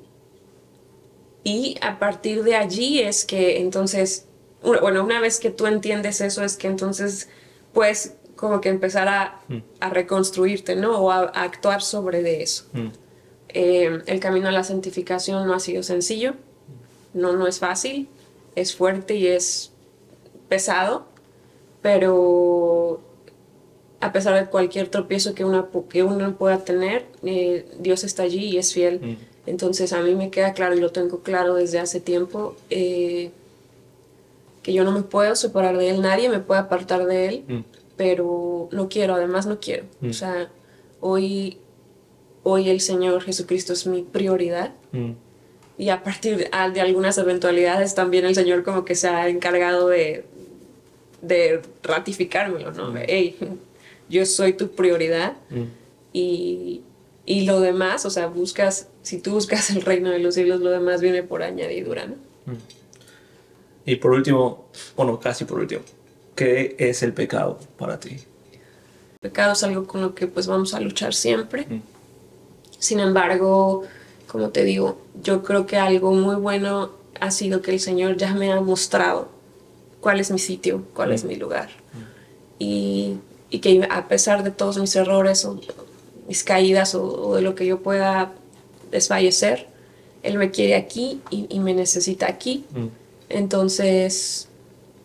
y 1.45 1.77
a 1.81 1.99
partir 1.99 2.43
de 2.43 2.57
allí 2.57 3.01
es 3.01 3.25
que 3.25 3.61
entonces, 3.61 4.27
bueno, 4.63 5.05
una 5.05 5.21
vez 5.21 5.41
que 5.41 5.51
tú 5.51 5.67
entiendes 5.67 6.21
eso, 6.21 6.45
es 6.45 6.57
que 6.57 6.69
entonces 6.69 7.29
puedes 7.73 8.17
como 8.37 8.61
que 8.61 8.69
empezar 8.69 9.09
a, 9.09 9.41
mm. 9.49 9.59
a 9.81 9.91
reconstruirte, 9.91 10.77
¿no? 10.77 10.99
O 10.99 11.11
a, 11.11 11.23
actuar 11.23 11.83
sobre 11.83 12.23
de 12.23 12.43
eso. 12.43 12.67
Mm. 12.73 12.89
Em, 13.49 14.03
el 14.07 14.21
camino 14.21 14.49
a 14.49 14.53
la 14.53 14.63
santificación 14.63 15.47
no 15.47 15.55
ha 15.55 15.61
sido 15.61 15.83
sencillo, 15.83 16.35
no, 17.15 17.33
no 17.33 17.47
es 17.47 17.59
fácil 17.59 18.09
es 18.55 18.75
fuerte 18.75 19.15
y 19.15 19.27
es 19.27 19.73
pesado, 20.49 21.07
pero 21.83 23.01
a 24.01 24.13
pesar 24.13 24.39
de 24.39 24.51
cualquier 24.51 24.89
tropiezo 24.89 25.35
que, 25.35 25.45
una, 25.45 25.67
que 25.89 26.03
uno 26.03 26.37
pueda 26.37 26.59
tener, 26.59 27.07
eh, 27.25 27.67
Dios 27.79 28.05
está 28.05 28.23
allí 28.23 28.47
y 28.47 28.59
es 28.59 28.73
fiel. 28.73 29.01
Mm. 29.01 29.17
Entonces 29.51 29.93
a 29.93 30.03
mí 30.03 30.15
me 30.15 30.31
queda 30.31 30.53
claro 30.53 30.77
y 30.77 30.81
lo 30.81 30.91
tengo 30.91 31.21
claro 31.21 31.55
desde 31.55 31.79
hace 31.79 32.01
tiempo 32.01 32.55
eh, 32.71 33.31
que 34.63 34.73
yo 34.73 34.85
no 34.85 34.93
me 34.93 35.03
puedo 35.03 35.35
separar 35.35 35.79
de 35.79 35.91
Él, 35.91 36.03
nadie 36.03 36.29
me 36.29 36.41
puede 36.41 36.61
apartar 36.61 37.07
de 37.07 37.29
Él, 37.29 37.45
mm. 37.49 37.61
pero 37.97 38.69
no 38.73 38.89
quiero, 38.89 39.15
además 39.15 39.47
no 39.47 39.59
quiero. 39.59 39.85
Mm. 40.01 40.11
O 40.11 40.13
sea, 40.13 40.51
hoy, 41.01 41.59
hoy 42.43 42.69
el 42.69 42.81
Señor 42.81 43.23
Jesucristo 43.23 43.73
es 43.73 43.87
mi 43.87 44.03
prioridad 44.03 44.73
y 45.79 45.91
a 45.91 46.03
partir 46.03 46.37
de, 46.37 46.49
algunas 46.53 47.17
eventualidades 47.19 47.95
también 47.95 48.27
el 48.27 48.35
Señor 48.35 48.65
como 48.65 48.85
que 48.85 48.97
se 48.97 49.09
ha 49.09 49.29
encargado 49.29 49.89
de, 49.89 50.25
de 51.23 51.63
ratificármelo, 51.85 52.73
¿no? 52.73 52.93
Hey, 53.07 53.37
yo 54.09 54.27
soy 54.27 54.55
tu 54.55 54.73
prioridad 54.73 55.35
mm. 55.51 55.63
y, 56.13 56.83
y, 57.25 57.45
lo 57.45 57.61
demás, 57.61 58.05
o 58.07 58.11
sea, 58.11 58.27
buscas, 58.27 58.89
si 59.03 59.21
tú 59.21 59.31
buscas 59.33 59.71
el 59.71 59.83
reino 59.83 60.11
de 60.11 60.19
los 60.19 60.35
cielos, 60.35 60.61
lo 60.61 60.71
demás 60.71 61.01
viene 61.01 61.23
por 61.23 61.45
añadidura, 61.45 62.07
¿no? 62.07 62.15
Mm. 62.47 62.57
Y 63.87 63.97
por 63.97 64.11
último, 64.11 64.67
bueno, 64.97 65.19
casi 65.21 65.45
por 65.45 65.61
último, 65.61 65.83
¿qué 66.35 66.75
es 66.79 67.05
el 67.05 67.15
pecado 67.15 67.59
para 67.79 68.01
ti? 68.01 68.17
El 69.13 69.31
pecado 69.31 69.53
es 69.53 69.63
algo 69.63 69.87
con 69.87 70.01
lo 70.01 70.15
que 70.15 70.27
pues 70.27 70.49
vamos 70.49 70.75
a 70.75 70.81
luchar 70.81 71.15
siempre. 71.15 71.67
Mm. 71.69 71.83
Sin 72.79 72.99
embargo, 72.99 73.85
como 74.31 74.51
te 74.51 74.63
digo, 74.65 74.99
yo 75.23 75.43
creo 75.43 75.67
que 75.67 75.77
algo 75.77 76.13
muy 76.13 76.37
bueno 76.37 76.91
ha 77.21 77.31
sido 77.31 77.63
que 77.63 77.73
el 77.73 77.81
Señor 77.81 78.17
ya 78.17 78.35
me 78.35 78.53
ha 78.53 78.61
mostrado 78.61 79.29
cuál 80.01 80.21
es 80.21 80.31
mi 80.31 80.39
sitio, 80.39 80.85
cuál 80.95 81.13
es 81.13 81.25
mm. 81.25 81.29
mi 81.29 81.37
lugar. 81.37 81.71
Y, 82.59 83.17
y, 83.51 83.59
que 83.61 83.87
a 83.91 84.09
pesar 84.09 84.43
de 84.43 84.51
todos 84.51 84.79
mis 84.79 84.95
errores 84.97 85.45
o 85.45 85.61
mis 86.27 86.45
caídas 86.45 86.95
o, 86.95 87.37
de 87.37 87.43
lo 87.43 87.55
que 87.55 87.67
yo 87.67 87.81
pueda 87.81 88.33
desfallecer, 88.91 89.67
Él 90.23 90.39
me 90.39 90.51
quiere 90.51 90.75
aquí 90.75 91.21
y, 91.31 91.59
me 91.61 91.75
necesita 91.75 92.27
aquí. 92.27 92.65
Mm. 92.71 92.87
Entonces, 93.31 94.49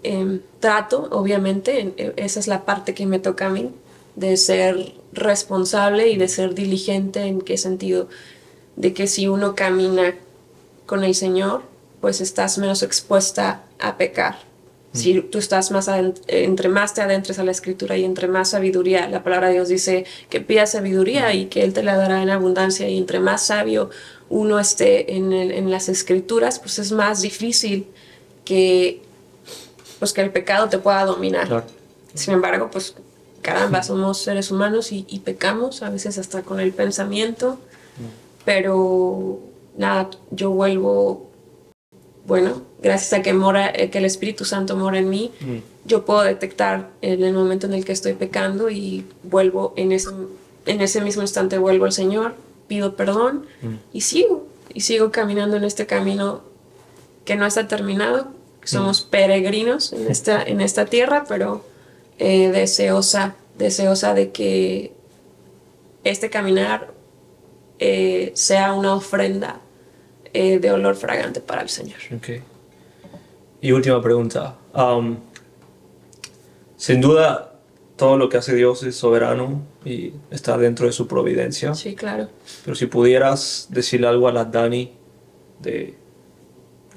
em, 0.03 0.41
trato, 0.59 1.07
obviamente, 1.11 1.93
e, 1.97 2.13
esa 2.17 2.39
es 2.39 2.47
la 2.47 2.65
parte 2.65 2.93
que 2.93 3.05
me 3.05 3.19
toca 3.19 3.47
a 3.47 3.49
mí, 3.49 3.71
de 4.15 4.37
ser 4.37 4.93
responsable 5.13 6.09
y 6.09 6.17
de 6.17 6.27
ser 6.27 6.53
diligente 6.53 7.21
en 7.21 7.41
qué 7.41 7.57
sentido 7.57 8.09
de 8.75 8.93
que 8.93 9.07
si 9.07 9.27
uno 9.27 9.55
camina 9.55 10.15
con 10.85 11.03
el 11.03 11.15
Señor, 11.15 11.63
pues 12.01 12.21
estás 12.21 12.57
menos 12.57 12.83
expuesta 12.83 13.63
a 13.79 13.97
pecar. 13.97 14.37
Si 14.93 15.21
tú 15.21 15.39
estás 15.39 15.71
más 15.71 15.89
entre 16.27 16.69
más 16.69 16.93
te 16.93 17.01
adentres 17.01 17.39
a 17.39 17.43
la 17.43 17.49
escritura 17.49 17.97
y 17.97 18.03
entre 18.05 18.27
más 18.27 18.51
sabiduría, 18.51 19.07
la 19.09 19.23
palabra 19.23 19.47
de 19.47 19.53
Dios 19.55 19.67
dice 19.69 20.05
que 20.29 20.39
pidas 20.39 20.73
sabiduría 20.73 21.33
y 21.33 21.45
que 21.47 21.63
Él 21.63 21.73
te 21.73 21.81
la 21.81 21.95
dará 21.97 22.21
en 22.21 22.29
abundancia 22.29 22.87
y 22.87 22.99
entre 22.99 23.19
más 23.19 23.41
sabio 23.47 23.89
uno 24.29 24.59
esté 24.59 25.15
en, 25.15 25.33
el- 25.33 25.51
en 25.51 25.71
las 25.71 25.89
escrituras, 25.89 26.59
pues 26.59 26.77
es 26.77 26.91
más 26.91 27.21
difícil 27.23 27.87
que, 28.45 29.01
pues 29.97 30.13
que 30.13 30.21
el 30.21 30.29
pecado 30.31 30.69
te 30.69 30.77
pueda 30.77 31.05
dominar. 31.05 31.47
Claro. 31.47 31.65
Sin 32.13 32.33
embargo, 32.35 32.69
pues 32.71 32.93
caramba, 33.41 33.81
somos 33.81 34.19
seres 34.21 34.51
humanos 34.51 34.91
y, 34.91 35.05
y 35.09 35.21
pecamos, 35.21 35.81
a 35.81 35.89
veces 35.89 36.19
hasta 36.19 36.43
con 36.43 36.59
el 36.59 36.71
pensamiento, 36.71 37.57
pero 38.45 39.39
nada, 39.77 40.09
yo 40.31 40.51
vuelvo, 40.51 41.29
bueno, 42.25 42.61
gracias 42.81 43.13
a 43.13 43.21
que 43.21 43.33
mora, 43.33 43.69
eh, 43.73 43.89
que 43.89 43.97
el 43.99 44.05
Espíritu 44.05 44.45
Santo 44.45 44.75
mora 44.75 44.99
en 44.99 45.09
mí, 45.09 45.31
Mm. 45.41 45.57
yo 45.85 46.05
puedo 46.05 46.21
detectar 46.21 46.89
en 47.01 47.23
el 47.23 47.33
momento 47.33 47.67
en 47.67 47.73
el 47.73 47.85
que 47.85 47.91
estoy 47.91 48.13
pecando 48.13 48.69
y 48.69 49.05
vuelvo 49.23 49.73
en 49.75 49.91
ese, 49.91 50.09
en 50.65 50.81
ese 50.81 51.01
mismo 51.01 51.21
instante 51.21 51.57
vuelvo 51.57 51.85
al 51.85 51.91
Señor, 51.91 52.35
pido 52.67 52.95
perdón 52.95 53.45
Mm. 53.61 53.75
y 53.93 54.01
sigo, 54.01 54.45
y 54.73 54.81
sigo 54.81 55.11
caminando 55.11 55.57
en 55.57 55.63
este 55.63 55.85
camino 55.85 56.41
que 57.25 57.35
no 57.35 57.45
está 57.45 57.67
terminado, 57.67 58.27
somos 58.65 59.01
peregrinos 59.01 59.91
en 59.91 60.09
esta, 60.09 60.41
en 60.41 60.61
esta 60.61 60.85
tierra, 60.85 61.25
pero 61.27 61.65
eh, 62.17 62.49
deseosa, 62.49 63.35
deseosa 63.57 64.13
de 64.13 64.31
que 64.31 64.93
este 66.05 66.29
caminar 66.29 66.92
eh, 67.85 68.31
sea 68.33 68.73
una 68.73 68.95
ofrenda 68.95 69.59
eh, 70.33 70.57
de 70.57 70.71
olor 70.71 70.95
fragante 70.95 71.41
para 71.41 71.63
el 71.63 71.67
Señor. 71.67 71.99
Ok. 72.15 72.29
Y 73.59 73.73
última 73.73 74.01
pregunta. 74.01 74.55
Am, 74.71 75.17
sin 76.77 77.01
duda, 77.01 77.59
todo 77.97 78.15
lo 78.15 78.29
que 78.29 78.37
hace 78.37 78.55
Dios 78.55 78.83
es 78.83 78.95
soberano 78.95 79.63
y 79.83 80.13
está 80.31 80.57
dentro 80.57 80.85
de 80.85 80.93
su 80.93 81.09
providencia. 81.09 81.75
Sí, 81.75 81.93
claro. 81.93 82.29
Pero 82.63 82.73
si 82.73 82.85
pudieras 82.85 83.67
decirle 83.69 84.07
algo 84.07 84.29
a 84.29 84.31
la 84.31 84.45
Dani 84.45 84.93
de 85.59 85.95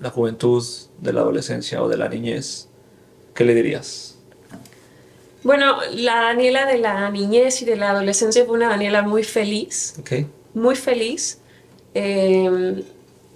la 0.00 0.10
juventud, 0.10 0.64
de 1.00 1.12
la 1.12 1.22
adolescencia 1.22 1.82
o 1.82 1.88
de 1.88 1.96
la 1.96 2.08
niñez, 2.08 2.68
¿qué 3.34 3.44
le 3.44 3.56
dirías? 3.56 4.18
Bueno, 5.42 5.78
la 5.94 6.22
Daniela 6.22 6.64
de 6.64 6.78
la 6.78 7.10
niñez 7.10 7.60
y 7.62 7.64
de 7.64 7.74
la 7.74 7.90
adolescencia 7.90 8.44
fue 8.44 8.54
una 8.54 8.68
Daniela 8.68 9.02
muy 9.02 9.24
feliz, 9.24 9.96
Ok. 9.98 10.26
Muy 10.56 10.74
feliz 10.74 11.38
eh, 11.94 12.82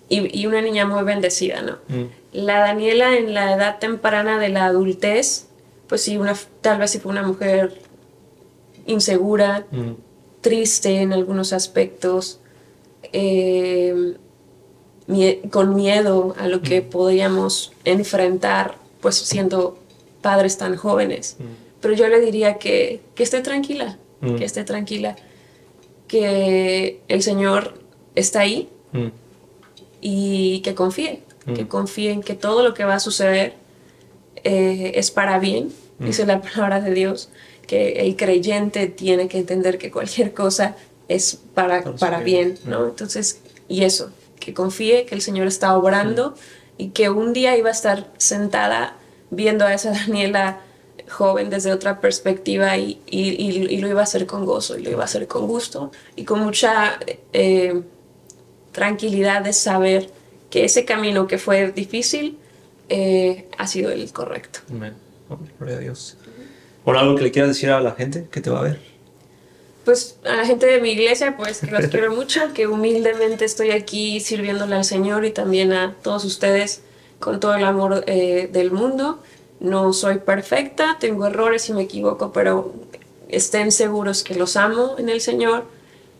y, 0.08 0.40
y 0.40 0.46
una 0.46 0.60
niña 0.62 0.86
muy 0.86 1.02
bendecida, 1.04 1.60
¿no? 1.62 1.76
Mm, 1.88 2.06
La 2.32 2.58
Daniela 2.60 3.16
en 3.16 3.34
la 3.34 3.54
edad 3.54 3.78
temprana 3.78 4.38
de 4.38 4.48
la 4.48 4.64
adultez, 4.66 5.46
pues 5.88 6.00
sí, 6.02 6.16
una, 6.16 6.34
tal 6.62 6.78
vez 6.78 6.90
sí 6.92 6.98
fue 6.98 7.12
una 7.12 7.22
mujer 7.22 7.74
insegura, 8.86 9.66
mm, 9.70 9.90
triste 10.40 11.00
en 11.02 11.12
algunos 11.12 11.52
aspectos, 11.52 12.40
eh, 13.12 14.14
mie- 15.06 15.40
con 15.50 15.74
miedo 15.74 16.34
a 16.38 16.48
lo 16.48 16.62
que 16.62 16.82
podíamos 16.82 17.72
enfrentar, 17.84 18.76
pues 19.00 19.16
siendo 19.16 19.78
padres 20.22 20.56
tan 20.58 20.76
jóvenes. 20.76 21.36
mm, 21.38 21.44
Pero 21.80 21.94
yo 21.94 22.08
le 22.08 22.20
diría 22.20 22.58
que, 22.58 23.00
que 23.14 23.22
esté 23.22 23.40
tranquila, 23.40 23.98
Mm. 24.20 24.36
que 24.36 24.44
esté 24.44 24.64
tranquila, 24.64 25.16
que 26.10 27.00
el 27.06 27.22
Señor 27.22 27.74
está 28.16 28.40
ahí 28.40 28.68
mm, 28.92 29.06
y 30.00 30.60
que 30.62 30.74
confíe, 30.74 31.22
Mm. 31.46 31.54
que 31.54 31.68
confíe 31.68 32.10
en 32.10 32.20
que 32.22 32.34
todo 32.34 32.62
lo 32.62 32.74
que 32.74 32.84
va 32.84 32.96
a 32.96 33.00
suceder 33.00 33.54
eh, 34.44 34.92
es 34.96 35.10
para 35.10 35.38
bien, 35.38 35.70
Mm. 35.98 36.04
dice 36.06 36.26
la 36.26 36.40
palabra 36.42 36.80
de 36.80 36.92
Dios, 36.92 37.30
que 37.66 38.00
el 38.00 38.16
creyente 38.16 38.88
tiene 38.88 39.28
que 39.28 39.38
entender 39.38 39.78
que 39.78 39.90
cualquier 39.90 40.34
cosa 40.34 40.76
es 41.08 41.38
para, 41.54 41.82
Para 41.84 41.92
su 41.96 42.00
para 42.00 42.20
bien. 42.20 42.54
bien, 42.54 42.58
¿no? 42.70 42.80
Mm. 42.86 42.88
Entonces, 42.90 43.40
y 43.68 43.84
eso, 43.84 44.10
que 44.40 44.52
confíe 44.52 45.06
que 45.06 45.14
el 45.14 45.22
Señor 45.22 45.46
está 45.46 45.76
obrando 45.76 46.34
y 46.76 46.88
que 46.88 47.08
un 47.10 47.32
día 47.32 47.56
iba 47.56 47.68
a 47.68 47.72
estar 47.72 48.10
sentada 48.18 48.96
viendo 49.30 49.64
a 49.64 49.72
esa 49.74 49.92
Daniela 49.98 50.60
joven 51.10 51.50
desde 51.50 51.72
otra 51.72 52.00
perspectiva 52.00 52.76
y, 52.78 53.00
y- 53.06 53.30
y- 53.30 53.66
y 53.74 53.78
lo 53.78 53.88
iba 53.88 54.00
a 54.00 54.04
hacer 54.04 54.26
con 54.26 54.44
gozo 54.46 54.78
y 54.78 54.82
lo 54.82 54.90
iba 54.90 55.02
a 55.02 55.04
hacer 55.04 55.26
con 55.26 55.46
gusto 55.46 55.90
y 56.16 56.24
con 56.24 56.40
mucha 56.40 56.98
eh, 57.32 57.82
tranquilidad 58.72 59.42
de 59.42 59.52
saber 59.52 60.10
que 60.50 60.64
ese 60.64 60.84
camino 60.84 61.26
que 61.26 61.38
fue 61.38 61.72
difícil 61.72 62.38
eh, 62.88 63.46
ha 63.58 63.66
sido 63.66 63.90
el 63.90 64.12
correcto. 64.12 64.60
amén. 64.70 64.94
Gloria 65.58 65.76
a 65.76 65.80
Dios. 65.80 66.16
Bueno, 66.84 66.98
algo 67.00 67.14
que 67.16 67.22
le 67.22 67.30
quieras 67.30 67.50
decir 67.50 67.70
a 67.70 67.80
la 67.80 67.92
gente 67.92 68.26
que 68.32 68.40
te 68.40 68.50
va 68.50 68.60
a 68.60 68.62
ver. 68.62 68.80
Pues 69.84 70.16
a 70.24 70.36
la 70.36 70.44
gente 70.44 70.66
de 70.66 70.80
mi 70.80 70.90
iglesia, 70.90 71.36
pues 71.36 71.60
que 71.60 71.70
los 71.70 71.86
quiero 71.86 72.14
mucho, 72.14 72.52
que 72.52 72.66
humildemente 72.66 73.44
estoy 73.44 73.70
aquí 73.70 74.18
sirviéndole 74.20 74.74
al 74.76 74.84
Señor 74.84 75.24
y 75.24 75.30
también 75.30 75.72
a 75.72 75.94
todos 76.02 76.24
ustedes 76.24 76.82
con 77.20 77.38
todo 77.38 77.54
el 77.54 77.64
amor 77.64 78.02
eh, 78.06 78.48
del 78.52 78.72
mundo. 78.72 79.22
No 79.60 79.92
soy 79.92 80.18
perfecta, 80.18 80.96
tengo 80.98 81.26
errores 81.26 81.68
y 81.68 81.74
me 81.74 81.82
equivoco, 81.82 82.32
pero 82.32 82.72
estén 83.28 83.72
seguros 83.72 84.24
que 84.24 84.34
los 84.34 84.56
amo 84.56 84.96
en 84.98 85.08
el 85.08 85.20
Señor 85.20 85.64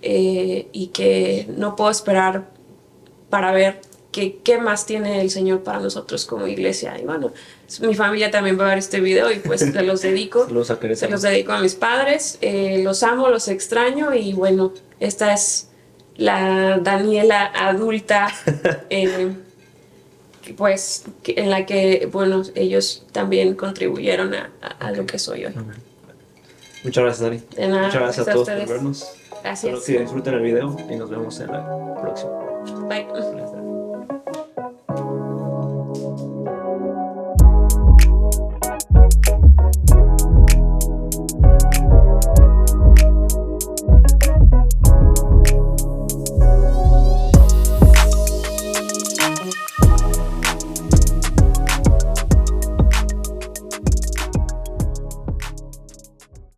eh, 0.02 0.68
y 0.72 0.88
que 0.88 1.46
no 1.56 1.74
puedo 1.74 1.90
esperar 1.90 2.48
para 3.30 3.52
ver 3.52 3.80
qué, 4.12 4.38
qué 4.42 4.58
más 4.58 4.86
tiene 4.86 5.20
el 5.20 5.30
Señor 5.30 5.62
para 5.62 5.80
nosotros 5.80 6.26
como 6.26 6.46
iglesia. 6.46 6.98
Y 6.98 7.04
bueno, 7.04 7.32
mi 7.80 7.94
familia 7.94 8.30
también 8.30 8.58
va 8.58 8.66
a 8.66 8.68
ver 8.70 8.78
este 8.78 9.00
video 9.00 9.30
y 9.30 9.38
pues 9.38 9.60
se 9.60 9.82
los 9.82 10.02
dedico. 10.02 10.42
A 10.70 10.94
Se 10.94 11.08
los 11.08 11.22
dedico 11.22 11.52
a 11.52 11.60
mis 11.60 11.74
padres, 11.74 12.38
eh, 12.40 12.80
los 12.82 13.02
amo, 13.02 13.28
los 13.28 13.48
extraño 13.48 14.14
y 14.14 14.32
bueno, 14.32 14.72
esta 14.98 15.32
es 15.32 15.68
la 16.16 16.78
Daniela 16.78 17.46
adulta, 17.54 18.28
eh, 18.90 19.32
pues 20.56 21.04
en 21.26 21.50
la 21.50 21.66
que, 21.66 22.08
bueno, 22.10 22.42
ellos 22.54 23.04
también 23.12 23.54
contribuyeron 23.54 24.34
a, 24.34 24.50
a- 24.62 24.86
a 24.88 24.90
lo 24.92 25.06
que 25.06 25.18
soy 25.18 25.44
hoy. 25.46 25.54
Muchas 26.84 27.04
gracias, 27.04 27.20
Dani. 27.20 27.42
De 27.56 27.68
nada, 27.68 27.86
Muchas 27.86 28.00
gracias 28.00 28.00
a 28.00 28.02
gracias 28.02 28.28
a 28.28 28.32
todos 28.32 28.48
por 28.48 28.68
vernos. 28.74 29.12
Gracias. 29.42 29.64
Espero 29.74 29.84
que 29.98 30.00
disfruten 30.02 30.34
el 30.34 30.40
video 30.42 30.76
y 30.90 30.96
nos 30.96 31.10
vemos 31.10 31.40
en 31.40 31.46
la 31.48 31.94
próxima. 32.00 32.30
Bye. 32.88 33.06
Gracias. 33.12 33.59